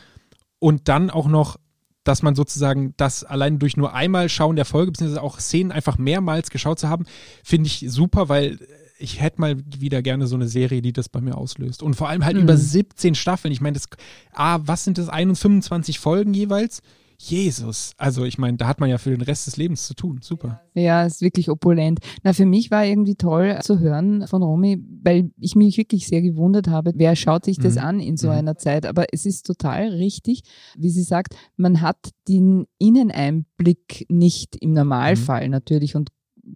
und 0.58 0.88
dann 0.88 1.08
auch 1.08 1.28
noch 1.28 1.56
dass 2.04 2.22
man 2.22 2.34
sozusagen 2.34 2.94
das 2.96 3.24
allein 3.24 3.58
durch 3.58 3.76
nur 3.76 3.94
einmal 3.94 4.28
Schauen 4.28 4.56
der 4.56 4.64
Folge, 4.64 4.92
beziehungsweise 4.92 5.22
auch 5.22 5.40
Szenen 5.40 5.72
einfach 5.72 5.98
mehrmals 5.98 6.50
geschaut 6.50 6.78
zu 6.78 6.88
haben, 6.88 7.04
finde 7.44 7.66
ich 7.66 7.84
super, 7.88 8.28
weil 8.28 8.58
ich 8.98 9.20
hätte 9.20 9.40
mal 9.40 9.56
wieder 9.78 10.02
gerne 10.02 10.26
so 10.26 10.34
eine 10.34 10.48
Serie, 10.48 10.82
die 10.82 10.92
das 10.92 11.08
bei 11.08 11.20
mir 11.20 11.36
auslöst. 11.36 11.82
Und 11.82 11.94
vor 11.94 12.08
allem 12.08 12.24
halt 12.24 12.36
mhm. 12.36 12.42
über 12.42 12.56
17 12.56 13.14
Staffeln. 13.14 13.52
Ich 13.52 13.60
meine, 13.60 13.74
das, 13.74 13.88
ah, 14.32 14.58
was 14.62 14.84
sind 14.84 14.98
das, 14.98 15.08
21 15.08 15.98
Folgen 15.98 16.34
jeweils? 16.34 16.82
Jesus, 17.20 17.94
also 17.98 18.24
ich 18.24 18.38
meine, 18.38 18.56
da 18.56 18.68
hat 18.68 18.78
man 18.78 18.88
ja 18.88 18.96
für 18.96 19.10
den 19.10 19.22
Rest 19.22 19.48
des 19.48 19.56
Lebens 19.56 19.86
zu 19.86 19.94
tun. 19.94 20.20
Super. 20.22 20.62
Ja, 20.74 21.04
ist 21.04 21.20
wirklich 21.20 21.50
opulent. 21.50 21.98
Na, 22.22 22.32
für 22.32 22.46
mich 22.46 22.70
war 22.70 22.86
irgendwie 22.86 23.16
toll 23.16 23.58
zu 23.62 23.80
hören 23.80 24.26
von 24.28 24.42
Romy, 24.42 24.80
weil 25.02 25.32
ich 25.36 25.56
mich 25.56 25.76
wirklich 25.76 26.06
sehr 26.06 26.22
gewundert 26.22 26.68
habe, 26.68 26.92
wer 26.94 27.16
schaut 27.16 27.44
sich 27.44 27.58
das 27.58 27.74
mhm. 27.74 27.80
an 27.80 28.00
in 28.00 28.16
so 28.16 28.28
mhm. 28.28 28.34
einer 28.34 28.56
Zeit. 28.56 28.86
Aber 28.86 29.06
es 29.12 29.26
ist 29.26 29.46
total 29.46 29.88
richtig, 29.88 30.42
wie 30.76 30.90
sie 30.90 31.02
sagt, 31.02 31.34
man 31.56 31.80
hat 31.80 31.98
den 32.28 32.66
Inneneinblick 32.78 34.06
nicht 34.08 34.54
im 34.56 34.72
Normalfall 34.72 35.46
mhm. 35.46 35.50
natürlich 35.50 35.96
und 35.96 36.10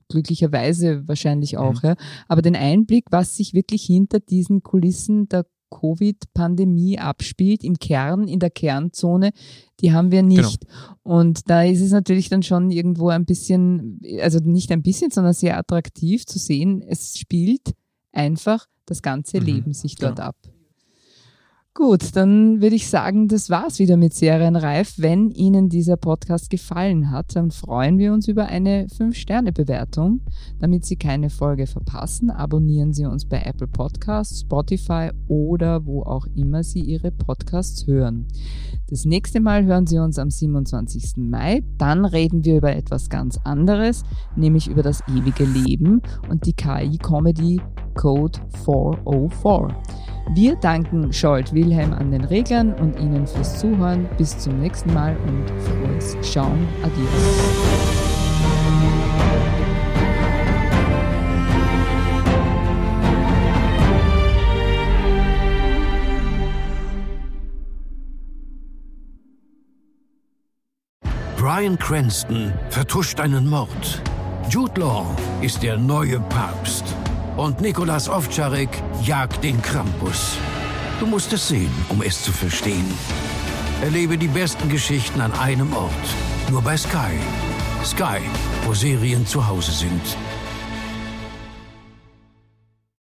glücklicherweise 0.08 1.06
wahrscheinlich 1.08 1.58
auch, 1.58 1.82
mhm. 1.82 1.88
ja. 1.88 1.94
Aber 2.28 2.40
den 2.40 2.56
Einblick, 2.56 3.06
was 3.10 3.36
sich 3.36 3.52
wirklich 3.52 3.82
hinter 3.82 4.20
diesen 4.20 4.62
Kulissen 4.62 5.28
der 5.28 5.44
Covid-Pandemie 5.72 6.98
abspielt, 6.98 7.64
im 7.64 7.78
Kern, 7.78 8.28
in 8.28 8.38
der 8.38 8.50
Kernzone, 8.50 9.32
die 9.80 9.92
haben 9.92 10.12
wir 10.12 10.22
nicht. 10.22 10.66
Genau. 10.66 11.18
Und 11.18 11.50
da 11.50 11.62
ist 11.62 11.80
es 11.80 11.90
natürlich 11.90 12.28
dann 12.28 12.42
schon 12.42 12.70
irgendwo 12.70 13.08
ein 13.08 13.24
bisschen, 13.24 14.00
also 14.20 14.38
nicht 14.38 14.70
ein 14.70 14.82
bisschen, 14.82 15.10
sondern 15.10 15.32
sehr 15.32 15.58
attraktiv 15.58 16.26
zu 16.26 16.38
sehen, 16.38 16.82
es 16.82 17.18
spielt 17.18 17.74
einfach 18.12 18.66
das 18.86 19.02
ganze 19.02 19.40
mhm. 19.40 19.46
Leben 19.46 19.72
sich 19.72 19.96
dort 19.96 20.16
genau. 20.16 20.28
ab. 20.28 20.36
Gut, 21.74 22.16
dann 22.16 22.60
würde 22.60 22.76
ich 22.76 22.90
sagen, 22.90 23.28
das 23.28 23.48
war's 23.48 23.78
wieder 23.78 23.96
mit 23.96 24.12
Serienreif. 24.12 24.96
Wenn 24.98 25.30
Ihnen 25.30 25.70
dieser 25.70 25.96
Podcast 25.96 26.50
gefallen 26.50 27.10
hat, 27.10 27.34
dann 27.34 27.50
freuen 27.50 27.96
wir 27.96 28.12
uns 28.12 28.28
über 28.28 28.44
eine 28.44 28.88
5-Sterne-Bewertung. 28.88 30.20
Damit 30.58 30.84
Sie 30.84 30.96
keine 30.96 31.30
Folge 31.30 31.66
verpassen, 31.66 32.30
abonnieren 32.30 32.92
Sie 32.92 33.06
uns 33.06 33.26
bei 33.26 33.40
Apple 33.40 33.68
Podcasts, 33.68 34.40
Spotify 34.40 35.12
oder 35.28 35.86
wo 35.86 36.02
auch 36.02 36.26
immer 36.36 36.62
Sie 36.62 36.80
Ihre 36.80 37.10
Podcasts 37.10 37.86
hören. 37.86 38.28
Das 38.90 39.06
nächste 39.06 39.40
Mal 39.40 39.64
hören 39.64 39.86
Sie 39.86 39.98
uns 39.98 40.18
am 40.18 40.28
27. 40.28 41.14
Mai. 41.16 41.62
Dann 41.78 42.04
reden 42.04 42.44
wir 42.44 42.58
über 42.58 42.76
etwas 42.76 43.08
ganz 43.08 43.38
anderes, 43.44 44.02
nämlich 44.36 44.68
über 44.68 44.82
das 44.82 45.00
ewige 45.08 45.46
Leben 45.46 46.02
und 46.28 46.44
die 46.44 46.52
KI-Comedy 46.52 47.62
Code 47.94 48.38
404. 48.62 49.74
Wir 50.30 50.56
danken 50.56 51.12
Scholt 51.12 51.52
Wilhelm 51.52 51.92
an 51.92 52.10
den 52.10 52.24
Reglern 52.24 52.72
und 52.74 52.98
Ihnen 52.98 53.26
fürs 53.26 53.58
Zuhören. 53.58 54.08
Bis 54.16 54.38
zum 54.38 54.60
nächsten 54.60 54.92
Mal 54.94 55.16
und 55.26 55.50
frohes 55.60 56.16
Schauen. 56.22 56.66
Adios. 56.82 57.92
Brian 71.36 71.76
Cranston 71.76 72.52
vertuscht 72.70 73.18
einen 73.18 73.50
Mord. 73.50 74.00
Jude 74.48 74.80
Law 74.80 75.04
ist 75.40 75.62
der 75.62 75.76
neue 75.76 76.20
Papst. 76.20 76.84
Und 77.36 77.60
Nikolas 77.60 78.08
Ovtcharek 78.08 78.68
jagt 79.02 79.42
den 79.42 79.60
Krampus. 79.62 80.36
Du 81.00 81.06
musst 81.06 81.32
es 81.32 81.48
sehen, 81.48 81.72
um 81.88 82.02
es 82.02 82.22
zu 82.22 82.30
verstehen. 82.30 82.86
Erlebe 83.82 84.18
die 84.18 84.28
besten 84.28 84.68
Geschichten 84.68 85.20
an 85.20 85.32
einem 85.32 85.72
Ort. 85.72 85.90
Nur 86.50 86.62
bei 86.62 86.76
Sky. 86.76 87.18
Sky, 87.84 88.20
wo 88.64 88.74
Serien 88.74 89.26
zu 89.26 89.46
Hause 89.46 89.72
sind. 89.72 90.16